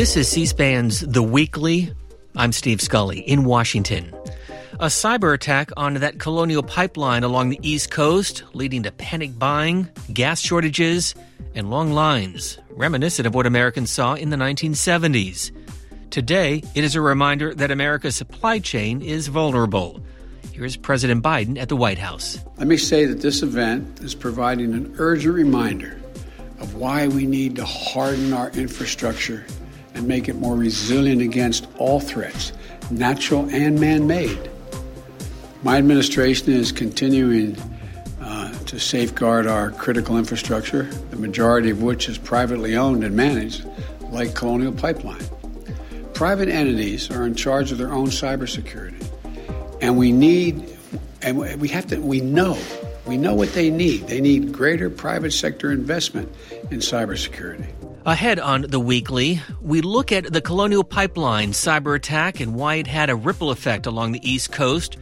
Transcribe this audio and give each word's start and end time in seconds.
This 0.00 0.16
is 0.16 0.28
C 0.28 0.46
SPAN's 0.46 1.00
The 1.00 1.22
Weekly. 1.22 1.92
I'm 2.34 2.52
Steve 2.52 2.80
Scully 2.80 3.20
in 3.20 3.44
Washington. 3.44 4.14
A 4.78 4.86
cyber 4.86 5.34
attack 5.34 5.70
on 5.76 5.92
that 5.92 6.18
colonial 6.18 6.62
pipeline 6.62 7.22
along 7.22 7.50
the 7.50 7.60
East 7.60 7.90
Coast, 7.90 8.42
leading 8.54 8.82
to 8.84 8.92
panic 8.92 9.38
buying, 9.38 9.90
gas 10.10 10.40
shortages, 10.40 11.14
and 11.54 11.68
long 11.68 11.92
lines, 11.92 12.58
reminiscent 12.70 13.26
of 13.26 13.34
what 13.34 13.44
Americans 13.44 13.90
saw 13.90 14.14
in 14.14 14.30
the 14.30 14.38
1970s. 14.38 15.52
Today, 16.08 16.62
it 16.74 16.82
is 16.82 16.94
a 16.94 17.02
reminder 17.02 17.54
that 17.54 17.70
America's 17.70 18.16
supply 18.16 18.58
chain 18.58 19.02
is 19.02 19.28
vulnerable. 19.28 20.00
Here's 20.54 20.78
President 20.78 21.22
Biden 21.22 21.58
at 21.58 21.68
the 21.68 21.76
White 21.76 21.98
House. 21.98 22.38
Let 22.56 22.68
me 22.68 22.78
say 22.78 23.04
that 23.04 23.20
this 23.20 23.42
event 23.42 24.00
is 24.00 24.14
providing 24.14 24.72
an 24.72 24.94
urgent 24.96 25.34
reminder 25.34 26.00
of 26.58 26.74
why 26.74 27.06
we 27.06 27.26
need 27.26 27.56
to 27.56 27.66
harden 27.66 28.32
our 28.32 28.48
infrastructure 28.52 29.44
and 29.94 30.06
make 30.06 30.28
it 30.28 30.36
more 30.36 30.56
resilient 30.56 31.22
against 31.22 31.66
all 31.78 32.00
threats, 32.00 32.52
natural 32.90 33.48
and 33.50 33.80
man 33.80 34.06
made. 34.06 34.50
My 35.62 35.76
administration 35.76 36.52
is 36.52 36.72
continuing 36.72 37.56
uh, 38.20 38.52
to 38.64 38.78
safeguard 38.78 39.46
our 39.46 39.70
critical 39.70 40.16
infrastructure, 40.16 40.84
the 41.10 41.16
majority 41.16 41.70
of 41.70 41.82
which 41.82 42.08
is 42.08 42.16
privately 42.16 42.76
owned 42.76 43.04
and 43.04 43.14
managed, 43.14 43.66
like 44.10 44.34
Colonial 44.34 44.72
Pipeline. 44.72 45.22
Private 46.14 46.48
entities 46.48 47.10
are 47.10 47.26
in 47.26 47.34
charge 47.34 47.72
of 47.72 47.78
their 47.78 47.92
own 47.92 48.08
cybersecurity, 48.08 49.06
and 49.80 49.96
we 49.98 50.12
need, 50.12 50.76
and 51.22 51.38
we 51.38 51.68
have 51.68 51.86
to, 51.88 51.98
we 51.98 52.20
know, 52.20 52.58
we 53.06 53.16
know 53.16 53.34
what 53.34 53.52
they 53.52 53.70
need. 53.70 54.06
They 54.06 54.20
need 54.20 54.52
greater 54.52 54.88
private 54.90 55.32
sector 55.32 55.70
investment 55.70 56.32
in 56.70 56.78
cybersecurity. 56.80 57.66
Ahead 58.06 58.40
on 58.40 58.62
the 58.62 58.80
weekly, 58.80 59.42
we 59.60 59.82
look 59.82 60.10
at 60.10 60.32
the 60.32 60.40
Colonial 60.40 60.82
Pipeline 60.82 61.52
cyber 61.52 61.94
attack 61.94 62.40
and 62.40 62.54
why 62.54 62.76
it 62.76 62.86
had 62.86 63.10
a 63.10 63.14
ripple 63.14 63.50
effect 63.50 63.84
along 63.84 64.12
the 64.12 64.28
East 64.28 64.52
Coast, 64.52 64.96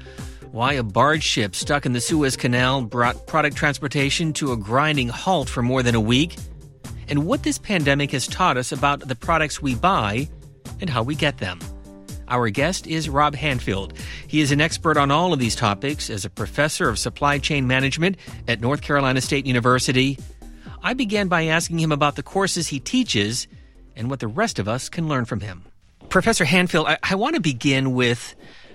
why 0.50 0.72
a 0.72 0.82
barge 0.82 1.22
ship 1.22 1.54
stuck 1.54 1.86
in 1.86 1.92
the 1.92 2.00
Suez 2.00 2.36
Canal 2.36 2.82
brought 2.82 3.28
product 3.28 3.56
transportation 3.56 4.32
to 4.32 4.50
a 4.50 4.56
grinding 4.56 5.08
halt 5.08 5.48
for 5.48 5.62
more 5.62 5.84
than 5.84 5.94
a 5.94 6.00
week, 6.00 6.34
and 7.06 7.24
what 7.24 7.44
this 7.44 7.56
pandemic 7.56 8.10
has 8.10 8.26
taught 8.26 8.56
us 8.56 8.72
about 8.72 9.06
the 9.06 9.14
products 9.14 9.62
we 9.62 9.76
buy 9.76 10.28
and 10.80 10.90
how 10.90 11.04
we 11.04 11.14
get 11.14 11.38
them. 11.38 11.60
Our 12.26 12.50
guest 12.50 12.88
is 12.88 13.08
Rob 13.08 13.36
Handfield. 13.36 13.96
He 14.26 14.40
is 14.40 14.50
an 14.50 14.60
expert 14.60 14.96
on 14.96 15.12
all 15.12 15.32
of 15.32 15.38
these 15.38 15.54
topics 15.54 16.10
as 16.10 16.24
a 16.24 16.30
professor 16.30 16.88
of 16.88 16.98
supply 16.98 17.38
chain 17.38 17.68
management 17.68 18.16
at 18.48 18.60
North 18.60 18.82
Carolina 18.82 19.20
State 19.20 19.46
University 19.46 20.18
I 20.82 20.94
began 20.94 21.28
by 21.28 21.46
asking 21.46 21.78
him 21.80 21.92
about 21.92 22.16
the 22.16 22.22
courses 22.22 22.68
he 22.68 22.80
teaches 22.80 23.48
and 23.96 24.08
what 24.08 24.20
the 24.20 24.28
rest 24.28 24.58
of 24.58 24.68
us 24.68 24.88
can 24.88 25.08
learn 25.08 25.24
from 25.24 25.40
him. 25.40 25.64
Professor 26.08 26.44
Handfield, 26.44 26.86
I, 26.86 26.98
I 27.02 27.14
want 27.16 27.34
to 27.34 27.40
begin 27.40 27.92
with 27.92 28.34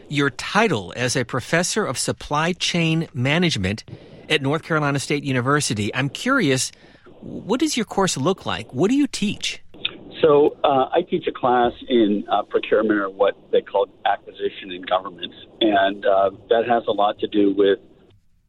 your 0.10 0.30
title 0.30 0.94
as 0.96 1.16
a 1.16 1.24
professor 1.24 1.86
of 1.86 1.98
supply 1.98 2.54
chain 2.54 3.08
management 3.14 3.84
at 4.30 4.42
North 4.42 4.64
Carolina 4.64 5.00
State 5.00 5.24
University. 5.24 5.94
I'm 5.96 6.10
curious, 6.10 6.72
what 7.22 7.60
does 7.60 7.78
your 7.78 7.86
course 7.86 8.18
look 8.18 8.46
like? 8.46 8.74
What 8.74 8.90
do 8.90 8.96
you 8.96 9.08
teach? 9.08 9.62
So, 10.22 10.58
uh, 10.64 10.90
I 10.94 11.02
teach 11.02 11.28
a 11.28 11.32
class 11.32 11.74
in 11.90 12.24
uh, 12.32 12.44
procurement 12.44 13.00
or 13.00 13.10
what 13.10 13.36
they 13.52 13.62
call 13.62 13.88
acquisition 14.06 14.72
in 14.72 14.82
government, 14.84 15.34
and 15.60 16.06
uh, 16.06 16.30
that 16.50 16.66
has 16.68 16.84
a 16.88 16.92
lot 16.92 17.20
to 17.20 17.28
do 17.28 17.54
with 17.54 17.80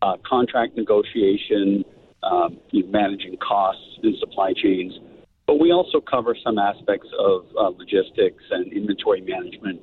uh, 0.03 0.17
contract 0.25 0.77
negotiation, 0.77 1.85
um, 2.25 2.59
you 2.71 2.83
know, 2.83 2.91
managing 2.91 3.37
costs 3.37 3.99
in 4.03 4.17
supply 4.19 4.53
chains. 4.53 4.99
But 5.47 5.59
we 5.61 5.73
also 5.73 6.01
cover 6.01 6.37
some 6.43 6.59
aspects 6.59 7.09
of 7.19 7.47
uh, 7.59 7.69
logistics 7.69 8.43
and 8.51 8.73
inventory 8.73 9.21
management. 9.21 9.81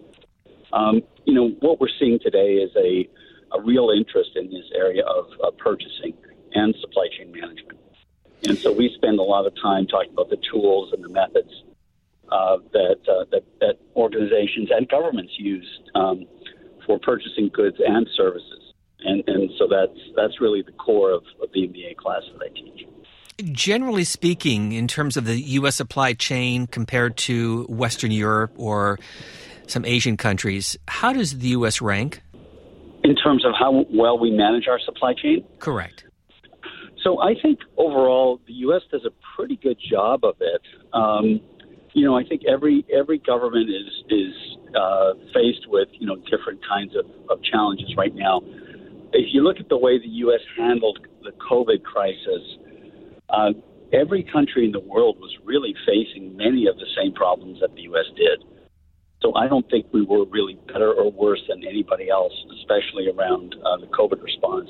Um, 0.74 1.02
you 1.26 1.34
know, 1.34 1.50
what 1.60 1.80
we're 1.80 1.96
seeing 2.00 2.20
today 2.20 2.56
is 2.56 2.72
a, 2.76 3.08
a 3.56 3.62
real 3.62 3.92
interest 3.92 4.32
in 4.36 4.50
this 4.50 4.66
area 4.76 5.04
of 5.04 5.28
uh, 5.44 5.52
purchasing 5.52 6.14
and 6.54 6.74
supply 6.82 7.08
chain 7.18 7.32
management. 7.32 7.80
And 8.48 8.58
so 8.58 8.74
we 8.74 8.92
spend 8.96 9.20
a 9.20 9.24
lot 9.24 9.46
of 9.46 9.54
time 9.62 9.86
talking 9.86 10.12
about 10.14 10.30
the 10.30 10.40
tools 10.52 10.94
and 10.94 11.04
the 11.04 11.10
methods 11.10 11.64
uh, 12.32 12.58
that, 12.74 12.98
uh, 13.08 13.26
that, 13.32 13.44
that 13.60 13.78
organizations 13.96 14.70
and 14.72 14.90
governments 14.90 15.34
use 15.38 15.80
um, 15.94 16.26
for 16.86 16.98
purchasing 16.98 17.50
goods 17.50 17.78
and 17.86 18.08
services 18.16 18.61
and 19.04 19.24
and 19.28 19.50
so 19.58 19.68
that's 19.70 19.98
that's 20.16 20.40
really 20.42 20.62
the 20.62 20.72
core 20.74 21.12
of, 21.12 21.24
of 21.42 21.50
the 21.54 21.62
MBA 21.62 21.98
class 21.98 22.22
that 22.34 22.46
I 22.46 22.54
teach. 22.54 22.88
Generally 23.52 24.04
speaking, 24.04 24.72
in 24.72 24.88
terms 24.88 25.18
of 25.18 25.26
the 25.26 25.40
U.S. 25.40 25.76
supply 25.76 26.14
chain 26.14 26.68
compared 26.68 27.18
to 27.18 27.64
Western 27.64 28.12
Europe 28.12 28.52
or 28.56 29.00
some 29.68 29.86
Asian 29.86 30.18
countries, 30.18 30.78
how 30.88 31.14
does 31.14 31.40
the 31.40 31.50
U.S. 31.50 31.82
rank? 31.82 32.22
In 33.04 33.16
terms 33.16 33.44
of 33.46 33.54
how 33.58 33.86
well 33.92 34.20
we 34.20 34.30
manage 34.30 34.68
our 34.68 34.80
supply 34.80 35.14
chain? 35.14 35.44
Correct. 35.60 36.06
So 37.04 37.20
I 37.20 37.34
think 37.42 37.60
overall 37.78 38.40
the 38.46 38.54
U.S. 38.54 38.82
does 38.92 39.06
a 39.06 39.12
pretty 39.36 39.56
good 39.56 39.78
job 39.90 40.24
of 40.24 40.36
it. 40.40 40.62
Um, 40.94 41.42
you 41.94 42.06
know, 42.06 42.16
I 42.16 42.24
think 42.24 42.44
every 42.48 42.86
every 42.94 43.18
government 43.18 43.70
is 43.70 44.04
is 44.10 44.34
uh, 44.76 45.14
faced 45.34 45.68
with 45.68 45.90
you 45.94 46.06
know 46.06 46.16
different 46.30 46.62
kinds 46.68 46.96
of, 46.96 47.06
of 47.30 47.44
challenges 47.44 47.96
right 47.98 48.14
now 48.14 48.42
if 49.14 49.34
you 49.34 49.44
look 49.44 49.60
at 49.60 49.70
the 49.70 49.78
way 49.78 50.00
the 50.00 50.08
U.S. 50.26 50.42
handled 50.58 51.00
the 51.24 51.32
COVID 51.32 51.84
crisis, 51.84 52.42
uh, 53.30 53.52
every 53.94 54.24
country 54.24 54.66
in 54.66 54.72
the 54.72 54.80
world 54.80 55.18
was 55.20 55.36
really 55.44 55.76
facing 55.86 56.36
many 56.38 56.68
of 56.68 56.78
the 56.78 56.88
same 56.98 57.14
problems 57.14 57.60
that 57.62 57.74
the 57.76 57.82
U.S. 57.84 58.06
did. 58.16 58.44
So 59.22 59.36
I 59.36 59.48
don't 59.48 59.70
think 59.70 59.86
we 59.94 60.04
were 60.04 60.26
really 60.26 60.58
better 60.68 60.92
or 60.94 61.12
worse 61.12 61.42
than 61.48 61.64
anybody 61.68 62.10
else, 62.10 62.34
especially 62.60 63.08
around 63.08 63.56
uh, 63.64 63.78
the 63.78 63.88
COVID 63.88 64.22
response. 64.24 64.70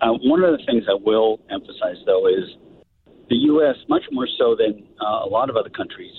Uh, 0.00 0.12
one 0.22 0.44
of 0.44 0.56
the 0.56 0.64
things 0.64 0.84
I 0.88 0.94
will 0.94 1.40
emphasize, 1.50 1.96
though, 2.06 2.28
is 2.28 2.54
the 3.28 3.36
U.S., 3.36 3.76
much 3.88 4.04
more 4.12 4.28
so 4.38 4.54
than 4.54 4.86
uh, 5.00 5.24
a 5.24 5.28
lot 5.28 5.50
of 5.50 5.56
other 5.56 5.70
countries, 5.70 6.12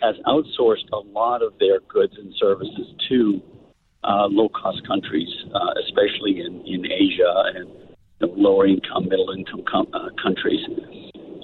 has 0.00 0.16
outsourced 0.26 0.88
a 0.92 0.98
lot 0.98 1.42
of 1.42 1.52
their 1.60 1.80
goods 1.80 2.14
and 2.16 2.34
services 2.40 2.94
to 3.08 3.40
uh, 4.04 4.26
low 4.26 4.48
cost 4.48 4.86
countries, 4.86 5.28
uh, 5.54 5.74
especially 5.84 6.40
in, 6.40 6.62
in 6.66 6.86
Asia 6.90 7.32
and 7.54 7.68
you 8.20 8.26
know, 8.26 8.34
lower 8.36 8.66
income, 8.66 9.08
middle 9.08 9.30
income 9.36 9.62
com- 9.70 9.90
uh, 9.92 10.08
countries. 10.22 10.60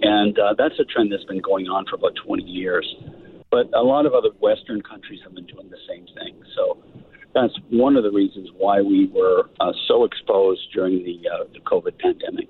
And 0.00 0.38
uh, 0.38 0.54
that's 0.56 0.78
a 0.78 0.84
trend 0.84 1.12
that's 1.12 1.24
been 1.24 1.40
going 1.40 1.66
on 1.66 1.86
for 1.86 1.96
about 1.96 2.14
20 2.24 2.42
years. 2.42 2.86
But 3.50 3.70
a 3.74 3.82
lot 3.82 4.06
of 4.06 4.14
other 4.14 4.30
Western 4.40 4.82
countries 4.82 5.20
have 5.24 5.34
been 5.34 5.46
doing 5.46 5.70
the 5.70 5.80
same 5.88 6.06
thing. 6.14 6.40
So 6.54 6.78
that's 7.34 7.54
one 7.70 7.96
of 7.96 8.04
the 8.04 8.10
reasons 8.10 8.48
why 8.56 8.80
we 8.80 9.06
were 9.06 9.50
uh, 9.60 9.72
so 9.86 10.04
exposed 10.04 10.60
during 10.72 11.04
the, 11.04 11.28
uh, 11.28 11.44
the 11.52 11.60
COVID 11.60 11.98
pandemic. 11.98 12.48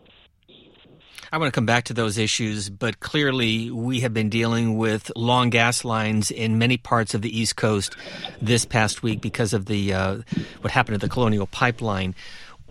I 1.30 1.36
want 1.36 1.52
to 1.52 1.56
come 1.56 1.66
back 1.66 1.84
to 1.84 1.94
those 1.94 2.16
issues, 2.16 2.70
but 2.70 3.00
clearly 3.00 3.70
we 3.70 4.00
have 4.00 4.14
been 4.14 4.30
dealing 4.30 4.78
with 4.78 5.12
long 5.14 5.50
gas 5.50 5.84
lines 5.84 6.30
in 6.30 6.56
many 6.56 6.78
parts 6.78 7.12
of 7.12 7.20
the 7.20 7.38
East 7.38 7.56
Coast 7.56 7.96
this 8.40 8.64
past 8.64 9.02
week 9.02 9.20
because 9.20 9.52
of 9.52 9.66
the 9.66 9.92
uh, 9.92 10.18
what 10.62 10.70
happened 10.70 10.98
to 10.98 11.06
the 11.06 11.12
Colonial 11.12 11.46
Pipeline. 11.46 12.14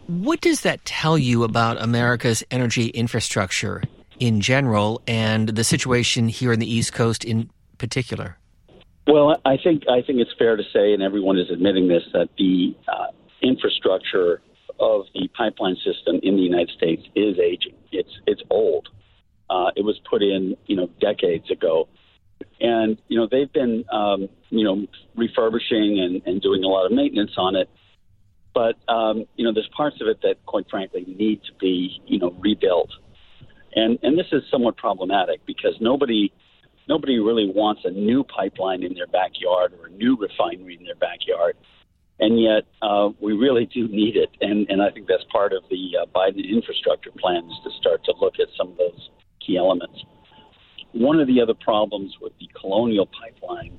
What 0.08 0.42
does 0.42 0.62
that 0.62 0.84
tell 0.86 1.20
you 1.20 1.44
about 1.44 1.80
America's 1.80 2.44
energy 2.50 2.88
infrastructure 2.88 3.84
in 4.20 4.42
general 4.42 5.02
and 5.06 5.50
the 5.50 5.64
situation 5.64 6.28
here 6.28 6.52
in 6.52 6.60
the 6.60 6.72
East 6.72 6.94
Coast 6.94 7.24
in 7.24 7.52
particular? 7.78 8.38
Well, 9.06 9.40
I 9.46 9.58
think 9.58 9.84
I 9.88 10.02
think 10.02 10.20
it's 10.20 10.34
fair 10.38 10.58
to 10.58 10.64
say, 10.74 10.94
and 10.94 11.04
everyone 11.04 11.38
is 11.38 11.52
admitting 11.52 11.88
this, 11.88 12.04
that 12.14 12.30
the 12.38 12.76
uh, 12.88 13.08
infrastructure 13.44 14.42
of 14.80 15.06
the 15.14 15.28
pipeline 15.38 15.76
system 15.78 16.20
in 16.24 16.36
the 16.36 16.42
United 16.42 16.70
States 16.76 17.04
is 17.16 17.38
aging. 17.40 17.76
It's 17.92 18.20
it's 18.26 18.42
old. 18.50 18.90
Uh, 19.50 19.72
it 19.76 19.84
was 19.84 20.00
put 20.10 20.22
in, 20.22 20.58
you 20.66 20.76
know, 20.76 20.90
decades 21.00 21.50
ago, 21.50 21.88
and 22.60 22.98
you 23.08 23.18
know 23.18 23.28
they've 23.30 23.52
been, 23.52 23.86
um, 23.92 24.28
you 24.50 24.64
know, 24.64 24.86
refurbishing 25.16 26.00
and, 26.00 26.22
and 26.26 26.42
doing 26.42 26.64
a 26.64 26.68
lot 26.68 26.86
of 26.86 26.92
maintenance 26.92 27.32
on 27.38 27.56
it. 27.56 27.70
But 28.54 28.76
um, 28.92 29.26
you 29.36 29.46
know, 29.46 29.54
there's 29.54 29.70
parts 29.76 29.98
of 30.02 30.08
it 30.08 30.22
that, 30.24 30.46
quite 30.46 30.66
frankly, 30.70 31.06
need 31.08 31.42
to 31.44 31.54
be, 31.60 32.02
you 32.06 32.20
know, 32.20 32.36
rebuilt. 32.40 32.90
And 33.76 34.00
and 34.02 34.18
this 34.18 34.28
is 34.32 34.44
somewhat 34.52 34.78
problematic 34.78 35.46
because 35.46 35.76
nobody 35.80 36.34
nobody 36.88 37.20
really 37.20 37.50
wants 37.50 37.82
a 37.86 37.92
new 37.92 38.24
pipeline 38.24 38.84
in 38.84 38.94
their 38.96 39.08
backyard 39.08 39.74
or 39.80 39.88
a 39.88 39.92
new 39.92 40.18
refinery 40.18 40.78
in 40.80 40.86
their 40.86 40.96
backyard 40.96 41.56
and 42.20 42.42
yet 42.42 42.64
uh, 42.82 43.10
we 43.20 43.34
really 43.34 43.66
do 43.66 43.88
need 43.88 44.16
it. 44.16 44.30
And, 44.42 44.70
and 44.70 44.82
I 44.82 44.90
think 44.90 45.08
that's 45.08 45.24
part 45.32 45.54
of 45.54 45.64
the 45.70 45.98
uh, 46.02 46.06
Biden 46.16 46.48
infrastructure 46.50 47.12
plans 47.18 47.52
to 47.64 47.70
start 47.80 48.04
to 48.06 48.14
look 48.20 48.36
at 48.40 48.48
some 48.58 48.72
of 48.72 48.78
those 48.78 49.10
key 49.46 49.58
elements. 49.58 50.04
One 50.94 51.20
of 51.20 51.28
the 51.28 51.42
other 51.42 51.54
problems 51.54 52.16
with 52.22 52.34
the 52.40 52.50
Colonial 52.60 53.08
Pipeline 53.08 53.78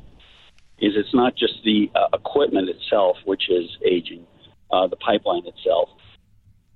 is 0.78 0.92
it's 0.94 1.14
not 1.14 1.34
just 1.34 1.54
the 1.64 1.90
uh, 1.94 2.16
equipment 2.16 2.68
itself, 2.68 3.16
which 3.24 3.50
is 3.50 3.68
aging, 3.84 4.24
uh, 4.70 4.86
the 4.86 4.96
pipeline 4.96 5.42
itself, 5.46 5.88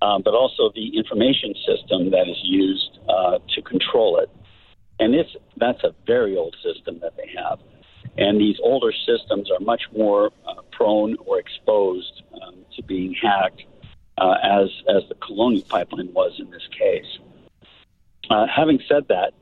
um, 0.00 0.22
but 0.24 0.34
also 0.34 0.72
the 0.74 0.96
information 0.96 1.54
system 1.64 2.10
that 2.10 2.28
is 2.28 2.38
used 2.42 2.98
uh, 3.08 3.38
to 3.54 3.62
control 3.62 4.18
it. 4.18 4.28
And 4.98 5.14
it's, 5.14 5.30
that's 5.56 5.82
a 5.84 5.94
very 6.06 6.36
old 6.36 6.56
system 6.62 6.98
that 7.00 7.16
they 7.16 7.30
have. 7.36 7.60
And 8.18 8.38
these 8.38 8.56
older 8.62 8.92
systems 8.92 9.50
are 9.50 9.60
much 9.60 9.82
more 9.96 10.30
uh, 10.46 10.62
prone 10.70 11.16
or 11.24 11.38
exposed 11.38 12.22
um, 12.42 12.56
to 12.76 12.82
being 12.82 13.14
hacked, 13.14 13.62
uh, 14.18 14.34
as 14.42 14.68
as 14.88 15.08
the 15.08 15.14
Colonial 15.14 15.62
Pipeline 15.68 16.12
was 16.12 16.38
in 16.38 16.50
this 16.50 16.66
case. 16.78 17.18
Uh, 18.30 18.46
having 18.54 18.80
said 18.88 19.08
that, 19.08 19.32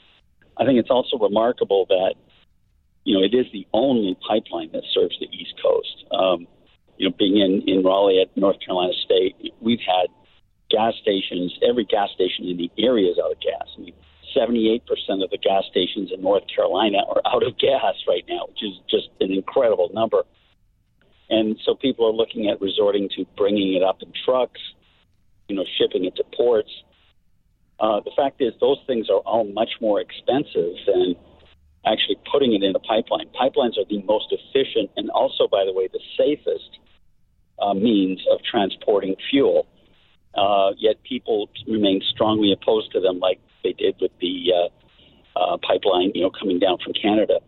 I 0.56 0.64
think 0.64 0.78
it's 0.78 0.90
also 0.90 1.18
remarkable 1.18 1.86
that 1.88 2.14
you 3.04 3.16
know 3.16 3.24
it 3.24 3.34
is 3.34 3.46
the 3.52 3.66
only 3.72 4.16
pipeline 4.26 4.70
that 4.72 4.84
serves 4.94 5.18
the 5.18 5.26
East 5.26 5.54
Coast. 5.60 6.04
Um, 6.12 6.46
you 6.96 7.08
know, 7.08 7.14
being 7.18 7.38
in 7.38 7.62
in 7.68 7.82
Raleigh 7.82 8.20
at 8.20 8.36
North 8.36 8.60
Carolina 8.60 8.92
State, 9.04 9.34
we've 9.60 9.80
had 9.80 10.06
gas 10.70 10.94
stations. 11.02 11.58
Every 11.66 11.84
gas 11.84 12.10
station 12.14 12.46
in 12.46 12.56
the 12.56 12.70
area 12.78 13.10
is 13.10 13.18
out 13.18 13.32
of 13.32 13.40
gas. 13.40 13.66
I 13.76 13.80
mean, 13.80 13.94
78% 14.36 14.82
of 15.22 15.30
the 15.30 15.38
gas 15.38 15.64
stations 15.70 16.10
in 16.12 16.22
North 16.22 16.44
Carolina 16.54 16.98
are 17.08 17.22
out 17.26 17.46
of 17.46 17.58
gas 17.58 17.94
right 18.06 18.24
now, 18.28 18.46
which 18.48 18.62
is 18.62 18.78
just 18.88 19.08
an 19.20 19.32
incredible 19.32 19.90
number. 19.92 20.24
And 21.28 21.56
so 21.64 21.74
people 21.74 22.06
are 22.06 22.12
looking 22.12 22.48
at 22.48 22.60
resorting 22.60 23.08
to 23.16 23.24
bringing 23.36 23.74
it 23.74 23.82
up 23.82 24.02
in 24.02 24.12
trucks, 24.24 24.60
you 25.48 25.56
know, 25.56 25.64
shipping 25.78 26.04
it 26.04 26.16
to 26.16 26.24
ports. 26.36 26.70
Uh, 27.78 28.00
the 28.00 28.10
fact 28.16 28.40
is, 28.40 28.52
those 28.60 28.78
things 28.86 29.08
are 29.08 29.20
all 29.20 29.44
much 29.44 29.70
more 29.80 30.00
expensive 30.00 30.74
than 30.86 31.14
actually 31.86 32.16
putting 32.30 32.52
it 32.52 32.62
in 32.62 32.74
a 32.74 32.80
pipeline. 32.80 33.26
Pipelines 33.28 33.78
are 33.78 33.88
the 33.88 34.02
most 34.02 34.32
efficient 34.32 34.90
and 34.96 35.08
also, 35.10 35.48
by 35.48 35.64
the 35.64 35.72
way, 35.72 35.88
the 35.88 36.00
safest 36.18 36.78
uh, 37.58 37.74
means 37.74 38.20
of 38.32 38.40
transporting 38.42 39.16
fuel. 39.30 39.66
Uh, 40.34 40.72
yet 40.78 41.02
people 41.02 41.48
remain 41.66 42.00
strongly 42.12 42.52
opposed 42.52 42.92
to 42.92 43.00
them, 43.00 43.18
like 43.18 43.40
they 43.62 43.72
did 43.72 43.96
with 44.00 44.12
the 44.20 44.52
uh, 44.54 45.38
uh, 45.38 45.56
pipeline, 45.58 46.12
you 46.14 46.22
know, 46.22 46.30
coming 46.30 46.58
down 46.58 46.78
from 46.82 46.92
Canada, 46.92 47.40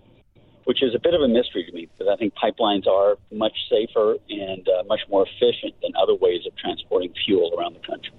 which 0.65 0.83
is 0.83 0.95
a 0.95 0.99
bit 0.99 1.15
of 1.15 1.21
a 1.21 1.29
mystery 1.29 1.65
to 1.65 1.73
me 1.73 1.89
because 1.93 2.11
I 2.13 2.17
think 2.17 2.35
pipelines 2.35 2.87
are 2.87 3.17
much 3.33 3.57
safer 3.69 4.17
and 4.29 4.67
uh, 4.69 4.85
much 4.85 5.01
more 5.11 5.27
efficient 5.27 5.75
than 5.83 5.93
other 6.01 6.15
ways 6.15 6.43
of 6.47 6.57
transporting 6.57 7.13
fuel 7.25 7.53
around 7.59 7.75
the 7.75 7.87
country. 7.87 8.13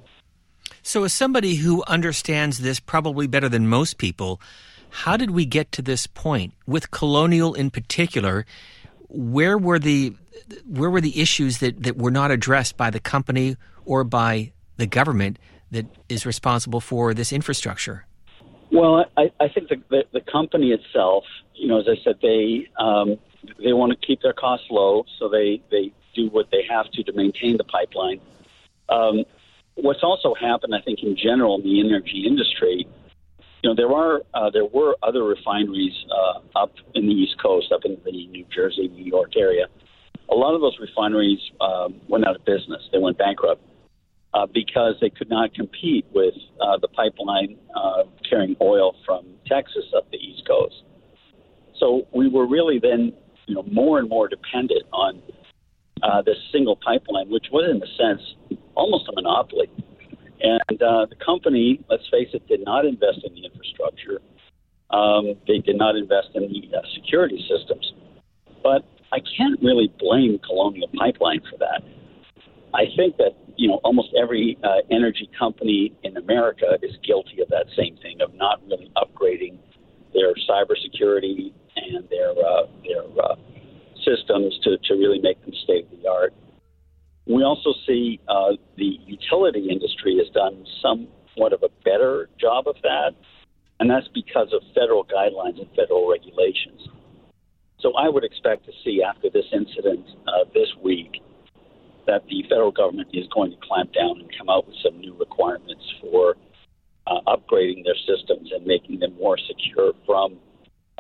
So, 0.82 1.06
as 1.06 1.14
somebody 1.14 1.56
who 1.56 1.84
understands 1.88 2.60
this 2.60 2.80
probably 2.80 3.26
better 3.26 3.48
than 3.48 3.68
most 3.68 3.98
people, 3.98 4.42
how 4.90 5.18
did 5.18 5.32
we 5.32 5.46
get 5.46 5.72
to 5.74 5.82
this 5.82 6.08
point 6.08 6.54
with 6.68 6.92
Colonial 6.92 7.54
in 7.54 7.70
particular? 7.70 8.46
Where 9.08 9.58
were 9.58 9.80
the 9.80 10.16
where 10.68 10.90
were 10.90 11.02
the 11.02 11.22
issues 11.22 11.60
that, 11.60 11.84
that 11.84 11.98
were 11.98 12.12
not 12.12 12.32
addressed 12.32 12.76
by 12.76 12.90
the 12.90 13.00
company 13.00 13.56
or 13.86 14.04
by 14.04 14.52
the 14.78 14.86
government 14.86 15.40
that 15.74 15.86
is 16.08 16.26
responsible 16.26 16.80
for 16.80 17.14
this 17.14 17.34
infrastructure? 17.34 18.06
Well, 18.72 19.06
I, 19.18 19.32
I 19.40 19.50
think 19.50 19.70
the, 19.70 19.82
the, 19.90 20.04
the 20.14 20.22
company 20.22 20.72
itself, 20.72 21.26
you 21.54 21.68
know, 21.68 21.80
as 21.80 21.88
I 21.88 22.02
said, 22.04 22.16
they 22.22 22.68
um, 22.80 23.18
they 23.64 23.74
want 23.74 23.92
to 23.92 24.08
keep 24.08 24.22
their 24.22 24.34
costs 24.34 24.68
low, 24.72 25.06
so 25.20 25.30
they 25.30 25.62
they 25.70 25.92
do 26.16 26.30
what 26.30 26.50
they 26.52 26.64
have 26.70 26.90
to 26.92 27.04
to 27.04 27.14
maintain 27.14 27.58
the 27.58 27.66
pipeline. 27.66 28.20
Um, 28.90 29.26
what's 29.76 30.02
also 30.02 30.34
happened, 30.34 30.74
I 30.74 30.82
think, 30.82 31.04
in 31.04 31.16
general 31.16 31.56
in 31.60 31.64
the 31.64 31.80
energy 31.80 32.26
industry, 32.26 32.88
you 33.62 33.70
know, 33.70 33.76
there 33.76 33.92
are 33.92 34.22
uh, 34.34 34.50
there 34.50 34.66
were 34.66 34.96
other 35.04 35.24
refineries 35.24 35.94
uh, 36.12 36.40
up 36.60 36.74
in 36.96 37.06
the 37.06 37.14
East 37.14 37.40
Coast, 37.42 37.72
up 37.72 37.86
in 37.86 37.98
the 38.04 38.28
New 38.28 38.46
Jersey, 38.54 38.88
New 38.88 39.06
York 39.06 39.36
area. 39.38 39.68
A 40.32 40.36
lot 40.36 40.56
of 40.56 40.62
those 40.62 40.78
refineries 40.80 41.40
um, 41.62 42.02
went 42.08 42.26
out 42.26 42.36
of 42.36 42.46
business; 42.46 42.82
they 42.92 42.98
went 42.98 43.18
bankrupt 43.18 43.62
uh, 44.34 44.48
because 44.54 44.96
they 45.00 45.10
could 45.10 45.30
not 45.30 45.54
compete 45.54 46.06
with 46.14 46.34
uh, 46.62 46.78
the 46.82 46.88
pipeline 46.88 47.58
uh, 47.76 48.04
carrying 48.28 48.56
oil 48.62 48.96
from 49.06 49.26
Texas 49.48 49.86
up 49.96 50.10
the 50.12 50.18
East 50.18 50.48
Coast. 50.48 50.84
So 51.80 52.08
we 52.14 52.30
were 52.30 52.48
really 52.48 52.80
then, 52.80 53.14
you 53.48 53.56
know, 53.56 53.64
more 53.72 54.00
and 54.00 54.10
more 54.10 54.28
dependent 54.28 54.84
on 54.92 55.22
uh, 56.02 56.22
this 56.22 56.38
single 56.52 56.78
pipeline, 56.78 57.30
which 57.30 57.48
was, 57.52 57.70
in 57.70 57.82
a 57.82 57.88
sense, 57.96 58.60
almost 58.76 59.08
a 59.10 59.14
monopoly. 59.14 59.70
And 60.42 60.82
uh, 60.82 61.06
the 61.06 61.16
company, 61.24 61.80
let's 61.90 62.04
face 62.10 62.30
it, 62.34 62.48
did 62.48 62.66
not 62.66 62.86
invest 62.86 63.20
in 63.24 63.34
the 63.34 63.46
infrastructure. 63.46 64.20
Um, 64.90 65.36
they 65.48 65.60
did 65.60 65.78
not 65.78 65.96
invest 65.96 66.30
in 66.36 66.44
the 66.44 66.78
uh, 66.78 66.82
security 66.96 67.46
systems. 67.50 67.94
But 68.62 68.84
I 69.12 69.20
can't 69.38 69.60
really 69.62 69.94
blame 70.00 70.40
Colonial 70.40 70.90
Pipeline 70.98 71.42
for 71.50 71.58
that. 71.60 71.84
I 72.74 72.86
think 72.96 73.18
that 73.18 73.36
you 73.56 73.68
know 73.68 73.80
almost 73.84 74.10
every 74.20 74.58
uh, 74.64 74.82
energy 74.92 75.30
company 75.38 75.94
in 76.04 76.18
America 76.18 76.78
is 76.82 76.92
guilty 77.06 77.42
of 77.42 77.50
that 77.50 77.66
same 77.78 77.98
thing 77.98 78.22
of 78.22 78.34
not 78.36 78.62
really 78.68 78.92
upgrading 78.98 79.58
their 80.14 80.34
cybersecurity 80.50 81.54
and 81.76 82.08
their 82.10 82.32
uh, 82.32 82.68
their 82.84 83.04
uh, 83.24 83.36
systems 84.06 84.58
to, 84.64 84.78
to 84.78 84.94
really 84.96 85.20
make 85.20 85.40
them 85.46 85.54
state 85.64 85.86
of 85.92 86.02
the 86.02 86.10
art. 86.10 86.34
We 87.26 87.44
also 87.44 87.74
see 87.88 88.20
uh, 88.28 88.54
the 88.78 89.00
utility 89.06 89.70
industry 89.70 90.18
has 90.18 90.28
done 90.34 90.66
somewhat 90.82 91.54
of 91.54 91.64
a 91.64 91.70
better 91.86 92.30
job 92.40 92.68
of 92.68 92.76
that, 92.84 93.12
and 93.80 93.90
that's 93.90 94.08
because 94.14 94.52
of 94.52 94.62
federal 94.76 95.06
guidelines 95.06 95.60
and 95.60 95.70
federal 95.76 96.10
regulations. 96.10 96.90
So 97.80 97.94
I 97.96 98.10
would 98.10 98.24
expect 98.24 98.66
to 98.66 98.72
see 98.84 99.02
after 99.04 99.30
this 99.30 99.46
incident 99.52 100.06
uh, 100.28 100.46
this 100.54 100.70
week 100.82 101.22
that 102.08 102.24
the 102.28 102.44
federal 102.44 102.72
government 102.72 103.10
is 103.14 103.26
going 103.34 103.52
to 103.52 103.58
clamp 103.62 103.94
down 103.94 104.20
and 104.20 104.30
come 104.38 104.50
out 104.50 104.68
with 104.68 104.76
some 104.84 105.00
new 105.00 105.16
requirements 105.18 105.84
for 106.02 106.36
uh, 107.08 107.20
upgrading 107.28 107.84
their 107.84 107.96
systems 108.08 108.52
and 108.54 108.66
making 108.66 109.00
them 109.00 109.14
more 109.18 109.38
secure 109.38 109.94
from 110.06 110.38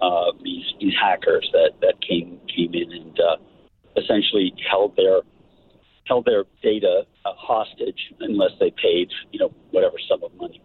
uh, 0.02 0.32
these 0.44 0.66
these 0.80 0.94
hackers 1.02 1.48
that, 1.54 1.72
that 1.82 1.94
came 2.02 2.40
came 2.54 2.74
in 2.74 2.92
and 2.92 3.20
uh, 3.20 3.38
essentially 3.96 4.54
held 4.70 4.96
their 4.96 5.22
held 6.06 6.26
their 6.26 6.44
data 6.62 7.04
uh, 7.26 7.32
hostage 7.38 8.14
unless 8.20 8.52
they 8.60 8.72
paid 8.72 9.10
you 9.32 9.40
know 9.40 9.54
whatever 9.72 9.96
sum 10.10 10.24
of 10.24 10.34
money. 10.36 10.62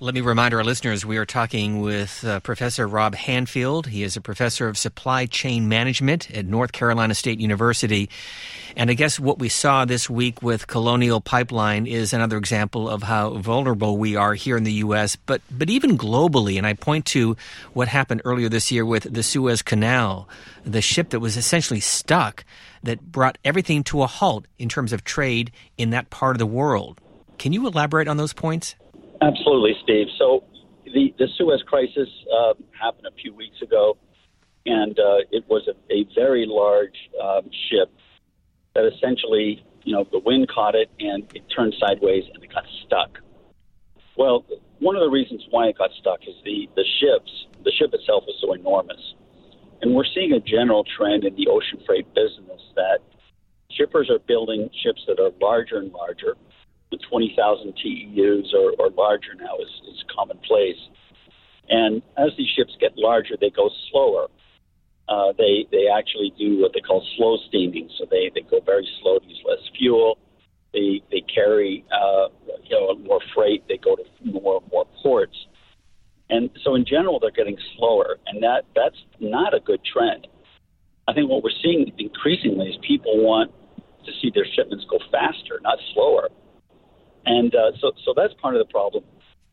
Let 0.00 0.14
me 0.14 0.22
remind 0.34 0.52
our 0.52 0.64
listeners 0.64 1.06
we 1.06 1.16
are 1.16 1.24
talking 1.24 1.80
with 1.80 2.24
uh, 2.24 2.40
Professor 2.40 2.88
Rob 2.88 3.14
Handfield. 3.14 3.86
He 3.86 4.02
is 4.02 4.16
a 4.16 4.20
professor 4.20 4.66
of 4.66 4.76
supply 4.76 5.26
chain 5.26 5.68
management 5.68 6.28
at 6.32 6.44
North 6.44 6.72
Carolina 6.72 7.14
State 7.14 7.38
University. 7.38 8.10
And 8.76 8.90
I 8.90 8.94
guess 8.94 9.20
what 9.20 9.38
we 9.38 9.48
saw 9.48 9.84
this 9.84 10.10
week 10.10 10.42
with 10.42 10.66
Colonial 10.66 11.20
Pipeline 11.20 11.86
is 11.86 12.12
another 12.12 12.36
example 12.36 12.90
of 12.90 13.04
how 13.04 13.34
vulnerable 13.34 13.96
we 13.96 14.16
are 14.16 14.34
here 14.34 14.56
in 14.56 14.64
the 14.64 14.72
U.S., 14.72 15.14
but, 15.14 15.40
but 15.52 15.70
even 15.70 15.96
globally. 15.96 16.58
And 16.58 16.66
I 16.66 16.72
point 16.72 17.06
to 17.06 17.36
what 17.72 17.86
happened 17.86 18.20
earlier 18.24 18.48
this 18.48 18.72
year 18.72 18.84
with 18.84 19.04
the 19.04 19.22
Suez 19.22 19.62
Canal, 19.62 20.28
the 20.64 20.82
ship 20.82 21.10
that 21.10 21.20
was 21.20 21.36
essentially 21.36 21.78
stuck 21.78 22.44
that 22.82 23.00
brought 23.00 23.38
everything 23.44 23.84
to 23.84 24.02
a 24.02 24.08
halt 24.08 24.46
in 24.58 24.68
terms 24.68 24.92
of 24.92 25.04
trade 25.04 25.52
in 25.78 25.90
that 25.90 26.10
part 26.10 26.34
of 26.34 26.40
the 26.40 26.44
world. 26.44 27.00
Can 27.38 27.52
you 27.52 27.68
elaborate 27.68 28.08
on 28.08 28.16
those 28.16 28.32
points? 28.32 28.74
Absolutely, 29.20 29.74
Steve. 29.82 30.06
So 30.18 30.44
the, 30.84 31.14
the 31.18 31.28
Suez 31.36 31.62
crisis 31.66 32.08
uh, 32.32 32.54
happened 32.78 33.06
a 33.06 33.14
few 33.20 33.34
weeks 33.34 33.60
ago, 33.62 33.96
and 34.66 34.98
uh, 34.98 35.24
it 35.30 35.44
was 35.48 35.68
a, 35.68 35.92
a 35.92 36.06
very 36.14 36.46
large 36.46 36.96
um, 37.22 37.50
ship 37.70 37.90
that 38.74 38.86
essentially, 38.86 39.64
you 39.84 39.92
know, 39.92 40.04
the 40.10 40.18
wind 40.18 40.48
caught 40.48 40.74
it 40.74 40.90
and 40.98 41.24
it 41.34 41.42
turned 41.54 41.74
sideways 41.78 42.24
and 42.32 42.42
it 42.42 42.52
got 42.52 42.64
stuck. 42.86 43.18
Well, 44.16 44.44
one 44.80 44.96
of 44.96 45.00
the 45.00 45.10
reasons 45.10 45.44
why 45.50 45.66
it 45.68 45.78
got 45.78 45.90
stuck 46.00 46.20
is 46.26 46.34
the, 46.44 46.68
the 46.76 46.84
ships, 47.00 47.46
the 47.64 47.72
ship 47.72 47.90
itself 47.92 48.24
was 48.26 48.36
so 48.40 48.52
enormous. 48.52 49.14
And 49.82 49.94
we're 49.94 50.08
seeing 50.14 50.32
a 50.32 50.40
general 50.40 50.84
trend 50.96 51.24
in 51.24 51.34
the 51.36 51.48
ocean 51.48 51.80
freight 51.86 52.06
business 52.14 52.60
that 52.74 52.98
shippers 53.70 54.08
are 54.10 54.18
building 54.18 54.70
ships 54.82 55.02
that 55.06 55.20
are 55.20 55.30
larger 55.40 55.78
and 55.78 55.92
larger 55.92 56.36
the 56.94 57.06
20,000 57.10 57.74
TEUs 57.74 58.54
or, 58.54 58.72
or 58.78 58.90
larger 58.90 59.34
now 59.34 59.56
is, 59.58 59.70
is 59.90 60.04
commonplace. 60.14 60.78
And 61.68 62.02
as 62.16 62.30
these 62.36 62.48
ships 62.56 62.76
get 62.80 62.92
larger, 62.96 63.34
they 63.40 63.50
go 63.50 63.70
slower. 63.90 64.28
Uh, 65.08 65.32
they 65.36 65.66
they 65.70 65.86
actually 65.86 66.32
do 66.38 66.62
what 66.62 66.72
they 66.72 66.80
call 66.80 67.04
slow 67.16 67.36
steaming, 67.48 67.90
so 67.98 68.06
they, 68.10 68.30
they 68.34 68.40
go 68.40 68.60
very 68.64 68.88
slow 69.02 69.18
use 69.26 69.42
less 69.46 69.58
fuel. 69.76 70.16
They 70.72 71.02
they 71.10 71.20
carry 71.22 71.84
uh, 71.92 72.28
you 72.64 72.70
know 72.70 72.94
more 72.96 73.20
freight. 73.34 73.64
They 73.68 73.76
go 73.76 73.96
to 73.96 74.02
more 74.24 74.62
more 74.72 74.86
ports, 75.02 75.36
and 76.30 76.48
so 76.64 76.74
in 76.74 76.86
general 76.86 77.20
they're 77.20 77.36
getting 77.36 77.58
slower, 77.76 78.16
and 78.26 78.42
that 78.42 78.64
that's 78.74 78.96
not 79.20 79.52
a 79.52 79.60
good 79.60 79.80
trend. 79.84 80.26
I 81.06 81.12
think 81.12 81.28
what 81.28 81.44
we're 81.44 81.58
seeing 81.62 81.92
increasingly 81.98 82.68
is 82.68 82.76
people 82.86 83.22
want 83.22 83.52
to 84.06 84.12
see 84.22 84.30
their 84.34 84.46
shipments 84.56 84.86
go 84.88 84.98
faster, 85.12 85.60
not 85.62 85.78
slower. 85.92 86.28
And 87.26 87.54
uh, 87.54 87.72
so, 87.80 87.92
so 88.04 88.14
that's 88.16 88.34
part 88.40 88.54
of 88.54 88.66
the 88.66 88.70
problem. 88.70 89.04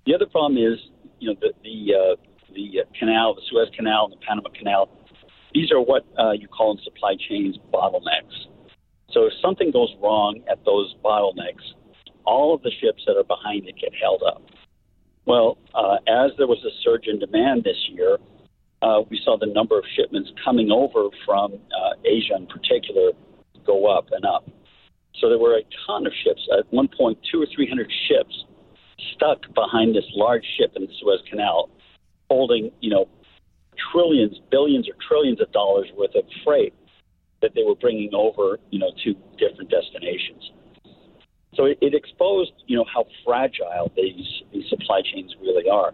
The 0.05 0.15
other 0.15 0.25
problem 0.25 0.57
is, 0.57 0.79
you 1.19 1.29
know, 1.29 1.35
the 1.39 1.53
the, 1.63 1.93
uh, 1.93 2.15
the 2.53 2.83
canal, 2.97 3.35
the 3.35 3.41
Suez 3.49 3.69
Canal, 3.75 4.05
and 4.05 4.13
the 4.13 4.25
Panama 4.25 4.49
Canal. 4.57 4.89
These 5.53 5.71
are 5.71 5.81
what 5.81 6.05
uh, 6.17 6.31
you 6.31 6.47
call 6.47 6.71
in 6.71 6.83
supply 6.83 7.15
chains 7.29 7.57
bottlenecks. 7.73 8.47
So 9.11 9.25
if 9.25 9.33
something 9.41 9.71
goes 9.71 9.93
wrong 10.01 10.41
at 10.49 10.63
those 10.65 10.95
bottlenecks, 11.03 11.75
all 12.25 12.55
of 12.55 12.61
the 12.61 12.71
ships 12.71 13.03
that 13.05 13.17
are 13.17 13.23
behind 13.23 13.67
it 13.67 13.75
get 13.79 13.91
held 14.01 14.23
up. 14.25 14.41
Well, 15.25 15.57
uh, 15.75 15.97
as 16.07 16.31
there 16.37 16.47
was 16.47 16.63
a 16.65 16.71
surge 16.83 17.07
in 17.07 17.19
demand 17.19 17.63
this 17.63 17.77
year, 17.89 18.17
uh, 18.81 19.01
we 19.09 19.19
saw 19.23 19.37
the 19.37 19.45
number 19.45 19.77
of 19.77 19.83
shipments 19.95 20.31
coming 20.43 20.71
over 20.71 21.09
from 21.25 21.53
uh, 21.53 21.93
Asia 22.05 22.35
in 22.35 22.47
particular 22.47 23.11
go 23.65 23.85
up 23.85 24.07
and 24.11 24.25
up. 24.25 24.49
So 25.19 25.29
there 25.29 25.37
were 25.37 25.57
a 25.57 25.63
ton 25.85 26.05
of 26.05 26.13
ships. 26.23 26.41
At 26.57 26.71
one 26.71 26.87
point, 26.87 27.19
two 27.31 27.41
or 27.41 27.47
three 27.53 27.67
hundred 27.67 27.91
ships 28.07 28.45
stuck 29.13 29.41
behind 29.53 29.95
this 29.95 30.05
large 30.15 30.45
ship 30.57 30.73
in 30.75 30.83
the 30.83 30.93
Suez 30.99 31.21
Canal, 31.29 31.69
holding, 32.29 32.71
you 32.81 32.89
know, 32.89 33.07
trillions, 33.91 34.39
billions, 34.49 34.87
or 34.87 34.93
trillions 35.07 35.41
of 35.41 35.51
dollars 35.51 35.87
worth 35.97 36.15
of 36.15 36.23
freight 36.43 36.73
that 37.41 37.51
they 37.55 37.63
were 37.63 37.75
bringing 37.75 38.13
over, 38.13 38.59
you 38.69 38.79
know, 38.79 38.91
to 39.03 39.13
different 39.37 39.69
destinations. 39.69 40.51
So 41.55 41.65
it, 41.65 41.77
it 41.81 41.93
exposed, 41.93 42.53
you 42.67 42.77
know, 42.77 42.85
how 42.93 43.05
fragile 43.25 43.91
these, 43.95 44.43
these 44.53 44.69
supply 44.69 45.01
chains 45.01 45.35
really 45.41 45.69
are. 45.69 45.93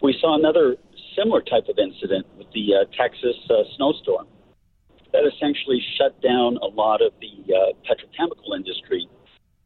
We 0.00 0.16
saw 0.20 0.38
another 0.38 0.76
similar 1.16 1.42
type 1.42 1.68
of 1.68 1.78
incident 1.78 2.26
with 2.38 2.46
the 2.54 2.74
uh, 2.74 2.84
Texas 2.96 3.36
uh, 3.50 3.64
snowstorm 3.76 4.26
that 5.14 5.22
essentially 5.22 5.78
shut 5.96 6.20
down 6.20 6.58
a 6.58 6.66
lot 6.66 7.00
of 7.00 7.12
the 7.22 7.54
uh, 7.54 7.70
petrochemical 7.86 8.50
industry, 8.50 9.06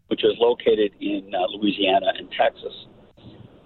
which 0.08 0.22
is 0.22 0.36
located 0.38 0.92
in 1.00 1.32
uh, 1.32 1.48
Louisiana 1.56 2.12
and 2.18 2.28
Texas. 2.36 2.86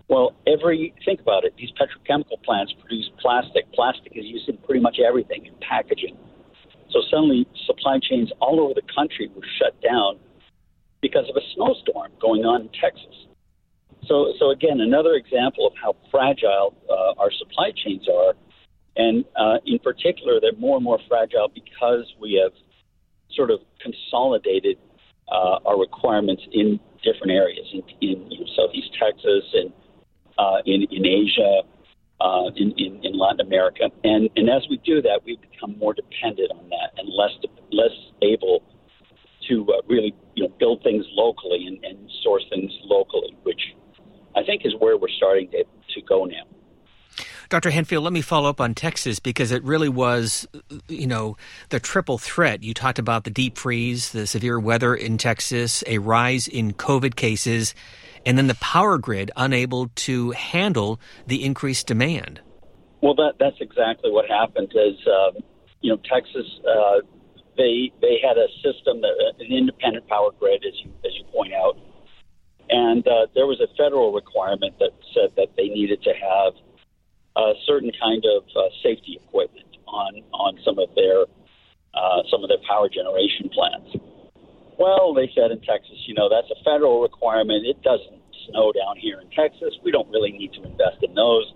Well, 0.06 0.30
every 0.46 0.94
think 1.04 1.20
about 1.20 1.44
it. 1.44 1.54
These 1.58 1.74
petrochemical 1.74 2.40
plants 2.44 2.72
produce 2.78 3.10
plastic. 3.18 3.66
Plastic 3.74 4.12
is 4.14 4.24
used 4.24 4.48
in 4.48 4.58
pretty 4.58 4.80
much 4.80 4.98
everything 5.04 5.44
in 5.44 5.54
packaging. 5.58 6.16
So 6.90 7.02
suddenly, 7.10 7.48
supply 7.66 7.98
chains 7.98 8.30
all 8.38 8.60
over 8.60 8.74
the 8.74 8.86
country 8.94 9.28
were 9.34 9.42
shut 9.58 9.74
down 9.82 10.20
because 11.00 11.26
of 11.28 11.34
a 11.34 11.44
snowstorm 11.54 12.12
going 12.20 12.44
on 12.44 12.62
in 12.62 12.70
Texas. 12.78 13.26
So, 14.06 14.34
so 14.38 14.50
again, 14.50 14.80
another 14.80 15.14
example 15.14 15.66
of 15.66 15.72
how 15.82 15.96
fragile 16.10 16.76
uh, 16.90 17.18
our 17.18 17.30
supply 17.32 17.72
chains 17.74 18.06
are, 18.08 18.34
and 18.96 19.24
uh, 19.36 19.58
in 19.64 19.78
particular, 19.78 20.40
they're 20.40 20.58
more 20.58 20.76
and 20.76 20.84
more 20.84 20.98
fragile 21.08 21.50
because 21.54 22.04
we 22.20 22.40
have 22.42 22.52
sort 23.34 23.50
of 23.50 23.60
consolidated 23.80 24.76
uh, 25.30 25.58
our 25.64 25.78
requirements 25.78 26.42
in 26.52 26.78
different 27.02 27.32
areas 27.32 27.66
in, 27.72 27.82
in 28.00 28.30
you 28.30 28.40
know, 28.40 28.46
Southeast 28.56 28.90
Texas 29.00 29.44
and 29.54 29.72
uh, 30.38 30.58
in, 30.66 30.86
in 30.90 31.06
Asia, 31.06 31.62
uh, 32.20 32.50
in, 32.56 32.72
in, 32.76 33.00
in 33.02 33.18
Latin 33.18 33.40
America, 33.40 33.90
and 34.04 34.30
and 34.36 34.48
as 34.48 34.62
we 34.70 34.76
do 34.84 35.02
that, 35.02 35.20
we 35.24 35.36
become 35.36 35.76
more 35.78 35.92
dependent 35.92 36.50
on 36.52 36.68
that 36.68 36.92
and 36.96 37.08
less 37.08 37.32
less 37.72 37.90
able 38.22 38.62
to 39.48 39.66
uh, 39.72 39.82
really 39.88 40.14
you 40.34 40.44
know 40.44 40.54
build 40.58 40.82
things 40.82 41.04
locally 41.12 41.66
and, 41.66 41.84
and 41.84 41.98
source 42.22 42.44
things 42.50 42.70
locally, 42.84 43.36
which 43.42 43.60
I 44.36 44.42
think 44.44 44.62
is 44.64 44.72
where 44.78 44.96
we're 44.96 45.08
starting 45.16 45.50
to, 45.50 45.64
to 45.64 46.02
go 46.08 46.24
now. 46.24 46.44
Dr. 47.52 47.70
Handfield, 47.70 48.02
let 48.02 48.14
me 48.14 48.22
follow 48.22 48.48
up 48.48 48.62
on 48.62 48.74
Texas 48.74 49.18
because 49.20 49.52
it 49.52 49.62
really 49.62 49.90
was, 49.90 50.48
you 50.88 51.06
know, 51.06 51.36
the 51.68 51.78
triple 51.78 52.16
threat. 52.16 52.62
You 52.62 52.72
talked 52.72 52.98
about 52.98 53.24
the 53.24 53.30
deep 53.30 53.58
freeze, 53.58 54.12
the 54.12 54.26
severe 54.26 54.58
weather 54.58 54.94
in 54.94 55.18
Texas, 55.18 55.84
a 55.86 55.98
rise 55.98 56.48
in 56.48 56.72
COVID 56.72 57.14
cases, 57.14 57.74
and 58.24 58.38
then 58.38 58.46
the 58.46 58.54
power 58.54 58.96
grid 58.96 59.30
unable 59.36 59.88
to 59.96 60.30
handle 60.30 60.98
the 61.26 61.44
increased 61.44 61.86
demand. 61.86 62.40
Well, 63.02 63.14
that 63.16 63.34
that's 63.38 63.60
exactly 63.60 64.10
what 64.10 64.30
happened. 64.30 64.72
Is 64.74 65.06
uh, 65.06 65.38
you 65.82 65.90
know 65.90 66.00
Texas 66.10 66.46
uh, 66.66 67.00
they 67.58 67.92
they 68.00 68.16
had 68.26 68.38
a 68.38 68.48
system 68.64 69.02
that 69.02 69.34
an 69.40 69.52
independent 69.52 70.08
power 70.08 70.30
grid, 70.40 70.64
as 70.66 70.72
you 70.82 70.90
as 71.04 71.12
you 71.18 71.24
point 71.24 71.52
out, 71.52 71.76
and 72.70 73.06
uh, 73.06 73.26
there 73.34 73.46
was 73.46 73.60
a 73.60 73.68
federal 73.76 74.10
requirement 74.10 74.78
that 74.78 74.92
said 75.12 75.36
that 75.36 75.48
they 75.54 75.68
needed 75.68 76.02
to 76.04 76.14
have 76.14 76.54
a 77.36 77.52
certain 77.66 77.90
kind 78.00 78.24
of 78.24 78.44
uh, 78.56 78.68
safety 78.82 79.20
equipment 79.22 79.76
on 79.86 80.22
on 80.32 80.58
some 80.64 80.78
of 80.78 80.88
their 80.94 81.24
uh, 81.94 82.22
some 82.30 82.42
of 82.42 82.48
their 82.48 82.62
power 82.68 82.88
generation 82.88 83.48
plants. 83.52 83.96
Well, 84.78 85.14
they 85.14 85.30
said 85.34 85.50
in 85.50 85.60
Texas, 85.60 85.96
you 86.06 86.14
know, 86.14 86.28
that's 86.28 86.50
a 86.50 86.58
federal 86.64 87.02
requirement. 87.02 87.66
It 87.66 87.82
doesn't 87.82 88.20
snow 88.48 88.72
down 88.72 88.96
here 88.96 89.20
in 89.20 89.28
Texas. 89.30 89.76
We 89.84 89.92
don't 89.92 90.08
really 90.10 90.32
need 90.32 90.52
to 90.54 90.62
invest 90.64 91.02
in 91.02 91.14
those. 91.14 91.52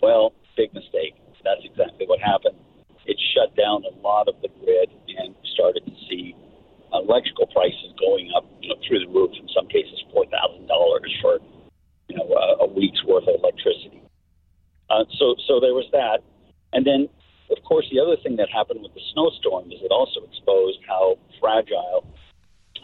Well, 0.00 0.32
big 0.56 0.72
mistake. 0.72 1.14
That's 1.42 1.60
exactly 1.64 2.06
what 2.06 2.20
happened. 2.20 2.56
It 3.04 3.20
shut 3.34 3.54
down 3.56 3.84
a 3.84 3.94
lot 4.00 4.28
of 4.28 4.40
the 4.40 4.48
grid 4.62 4.88
and 5.18 5.34
started 5.52 5.84
to 5.84 5.92
see 6.08 6.34
electrical 6.94 7.46
prices 7.48 7.92
going 7.98 8.30
up, 8.36 8.46
you 8.62 8.68
know, 8.70 8.76
through 8.86 9.00
the 9.00 9.10
roof. 9.12 9.30
In 9.38 9.48
some 9.54 9.66
cases, 9.66 10.02
four 10.12 10.24
thousand 10.26 10.66
dollars 10.66 11.12
for, 11.20 11.38
you 12.08 12.16
know, 12.16 12.26
uh, 12.32 12.64
a 12.64 12.66
week's 12.66 13.02
worth 13.04 13.26
of 13.28 13.34
electricity. 13.42 14.00
Uh, 14.88 15.04
so, 15.18 15.34
so 15.48 15.60
there 15.60 15.74
was 15.74 15.88
that, 15.92 16.20
and 16.72 16.86
then, 16.86 17.08
of 17.50 17.62
course, 17.64 17.86
the 17.90 17.98
other 17.98 18.16
thing 18.22 18.36
that 18.36 18.48
happened 18.50 18.80
with 18.82 18.92
the 18.94 19.00
snowstorm 19.12 19.72
is 19.72 19.80
it 19.80 19.90
also 19.90 20.20
exposed 20.28 20.78
how 20.86 21.18
fragile 21.40 22.06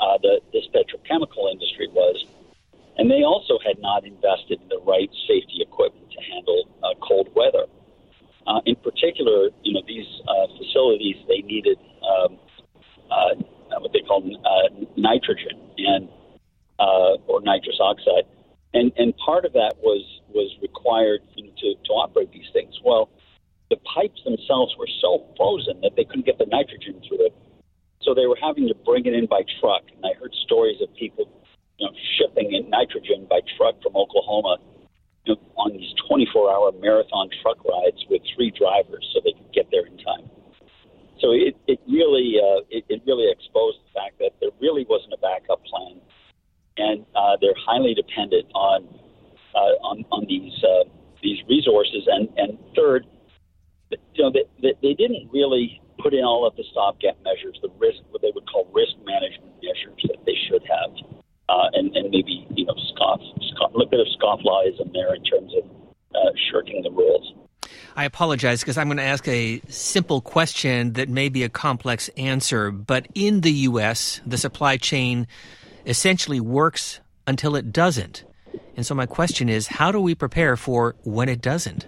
uh, 0.00 0.18
the 0.22 0.40
this 0.52 0.64
petrochemical 0.75 1.50
industry 1.50 1.88
was, 1.92 2.25
and 2.96 3.10
they 3.10 3.22
also 3.22 3.58
had 3.64 3.78
not 3.78 4.04
invested 4.04 4.60
in 4.60 4.68
the 4.68 4.80
right 4.84 5.10
safety 5.28 5.60
equipment 5.60 6.10
to 6.10 6.20
handle 6.32 6.68
uh, 6.82 6.94
cold 7.00 7.28
weather. 7.37 7.66
Uh, 8.46 8.60
in 8.64 8.75
particular, 8.76 9.50
you 9.62 9.75
know, 9.75 9.82
these 9.87 10.08
uh, 10.26 10.46
facilities 10.58 11.16
they 11.28 11.42
needed 11.42 11.78
um, 12.02 12.38
uh, 13.10 13.37
what 13.78 13.92
they 13.92 14.00
call 14.00 14.22
uh, 14.25 14.68
nitrogen 14.96 15.60
and 15.78 16.08
uh, 16.78 17.16
or 17.28 17.40
nitrous 17.42 17.78
oxide, 17.80 18.25
and 18.75 18.92
and 18.96 19.16
part 19.18 19.44
of 19.44 19.52
that 19.52 19.75
was 19.82 20.02
was 20.32 20.50
required 20.62 21.20
you 21.34 21.44
know, 21.44 21.52
to 21.58 21.75
to 21.84 21.92
operate 21.92 22.32
these 22.32 22.49
things. 22.52 22.75
Well, 22.84 23.10
the 23.70 23.76
pipes 23.94 24.22
themselves 24.25 24.75
were 24.78 24.88
so 25.00 25.26
frozen 25.37 25.80
that 25.82 25.92
they 25.96 26.04
couldn't 26.04 26.26
get 26.26 26.38
the 26.38 26.46
nitrogen 26.46 27.00
through 27.06 27.26
it, 27.26 27.34
so 28.02 28.14
they 28.14 28.26
were 28.26 28.38
having 28.40 28.68
to 28.68 28.75
bring 28.75 29.06
it 29.06 29.14
in 29.14 29.26
by 29.26 29.42
truck. 29.60 29.82
And 29.94 30.04
I 30.04 30.18
heard 30.18 30.34
stories 30.44 30.80
of 30.80 30.94
people 30.94 31.28
you 31.78 31.86
know, 31.86 31.92
shipping 32.18 32.52
in 32.52 32.68
nitrogen 32.70 33.26
by 33.28 33.40
truck 33.56 33.80
from 33.82 33.96
Oklahoma 33.96 34.58
you 35.25 35.34
know, 35.34 35.40
on 35.56 35.73
these 35.73 35.92
24-hour 36.10 36.73
marathon 37.10 37.30
truck 37.42 37.64
rides 37.64 38.04
with 38.08 38.22
three 38.34 38.50
drivers 38.50 39.08
so 39.12 39.20
they 39.24 39.32
could 39.32 39.52
get 39.52 39.70
there 39.70 39.86
in 39.86 39.96
time. 39.98 40.30
So 41.20 41.32
it, 41.32 41.56
it 41.66 41.80
really 41.86 42.40
uh, 42.40 42.64
it, 42.70 42.84
it 42.88 43.02
really 43.06 43.30
exposed 43.30 43.78
the 43.84 44.00
fact 44.00 44.18
that 44.20 44.32
there 44.40 44.50
really 44.60 44.86
wasn't 44.88 45.12
a 45.12 45.18
backup 45.18 45.62
plan, 45.64 46.00
and 46.78 47.04
uh, 47.14 47.36
they're 47.40 47.58
highly 47.66 47.94
dependent 47.94 48.46
on 48.54 48.88
uh, 49.54 49.76
on 49.84 50.04
on 50.10 50.24
these 50.26 50.52
uh, 50.64 50.88
these 51.22 51.38
resources. 51.48 52.08
And 52.08 52.28
and 52.38 52.58
third, 52.74 53.06
you 53.90 54.24
know, 54.24 54.32
they, 54.32 54.44
they, 54.62 54.74
they 54.80 54.94
didn't 54.94 55.28
really 55.30 55.82
put 56.00 56.14
in 56.14 56.24
all 56.24 56.46
of 56.46 56.56
the 56.56 56.64
stopgap 56.72 57.20
measures, 57.22 57.58
the 57.60 57.68
risk 57.76 58.00
what 58.08 58.22
they 58.22 58.32
would 58.34 58.48
call 58.48 58.64
risk 58.72 58.96
management 59.04 59.52
measures 59.60 60.00
that 60.08 60.24
they 60.24 60.36
should 60.48 60.64
have, 60.64 60.90
uh, 61.52 61.68
and 61.74 61.94
and 62.00 62.08
maybe 62.08 62.48
you 62.56 62.64
know 62.64 62.76
scoff, 62.96 63.20
scoff 63.52 63.74
a 63.74 63.76
little 63.76 63.92
bit 63.92 64.00
of 64.00 64.08
scofflawism 64.16 64.88
there 64.96 65.12
in 65.12 65.22
terms 65.24 65.52
of 65.52 65.68
uh, 66.14 66.30
shirking 66.50 66.82
the 66.82 66.90
rules. 66.90 67.34
I 67.96 68.04
apologize 68.20 68.60
because 68.60 68.76
I'm 68.76 68.88
going 68.88 68.98
to 68.98 69.02
ask 69.02 69.26
a 69.28 69.62
simple 69.70 70.20
question 70.20 70.92
that 70.92 71.08
may 71.08 71.30
be 71.30 71.42
a 71.42 71.48
complex 71.48 72.10
answer, 72.18 72.70
but 72.70 73.06
in 73.14 73.40
the 73.40 73.50
U.S., 73.72 74.20
the 74.26 74.36
supply 74.36 74.76
chain 74.76 75.26
essentially 75.86 76.38
works 76.38 77.00
until 77.26 77.56
it 77.56 77.72
doesn't. 77.72 78.24
And 78.76 78.84
so 78.84 78.94
my 78.94 79.06
question 79.06 79.48
is 79.48 79.68
how 79.68 79.90
do 79.90 80.02
we 80.02 80.14
prepare 80.14 80.58
for 80.58 80.96
when 81.02 81.30
it 81.30 81.40
doesn't? 81.40 81.86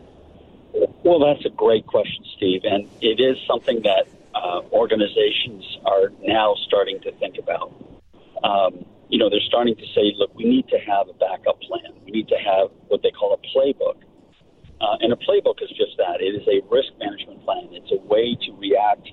Well, 1.04 1.18
that's 1.18 1.44
a 1.44 1.50
great 1.50 1.86
question, 1.86 2.24
Steve. 2.34 2.62
And 2.64 2.88
it 3.02 3.20
is 3.20 3.36
something 3.46 3.82
that 3.82 4.06
uh, 4.34 4.62
organizations 4.72 5.62
are 5.84 6.14
now 6.22 6.54
starting 6.66 6.98
to 7.02 7.12
think 7.12 7.36
about. 7.36 7.74
Um, 8.42 8.86
you 9.10 9.18
know, 9.18 9.28
they're 9.28 9.46
starting 9.46 9.76
to 9.76 9.86
say, 9.94 10.14
look, 10.16 10.34
we 10.34 10.44
need 10.44 10.66
to 10.68 10.78
have 10.78 11.10
a 11.10 11.12
backup 11.12 11.60
plan. 11.60 11.92
We 12.06 12.10
need 12.10 12.28
to 12.28 12.36
have 12.36 12.70
what 12.88 13.02
they 13.02 13.10
call 13.10 13.34
a 13.34 13.54
playbook 13.54 13.96
uh, 14.82 14.98
and 15.00 15.12
a 15.12 15.16
playbook 15.16 15.62
is 15.62 15.70
just 15.70 15.96
that. 15.98 16.20
It 16.20 16.34
is 16.34 16.46
a 16.50 16.60
risk 16.68 16.90
management 16.98 17.44
plan. 17.44 17.68
It's 17.70 17.92
a 17.92 18.02
way 18.06 18.34
to 18.34 18.50
react 18.58 19.08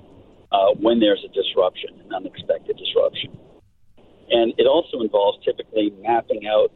uh, 0.50 0.74
when 0.80 0.98
there's 0.98 1.24
a 1.24 1.32
disruption, 1.32 1.90
an 2.04 2.12
unexpected 2.12 2.76
disruption. 2.76 3.38
And 4.30 4.52
it 4.58 4.66
also 4.66 5.00
involves 5.00 5.38
typically 5.44 5.94
mapping 6.02 6.46
out, 6.46 6.72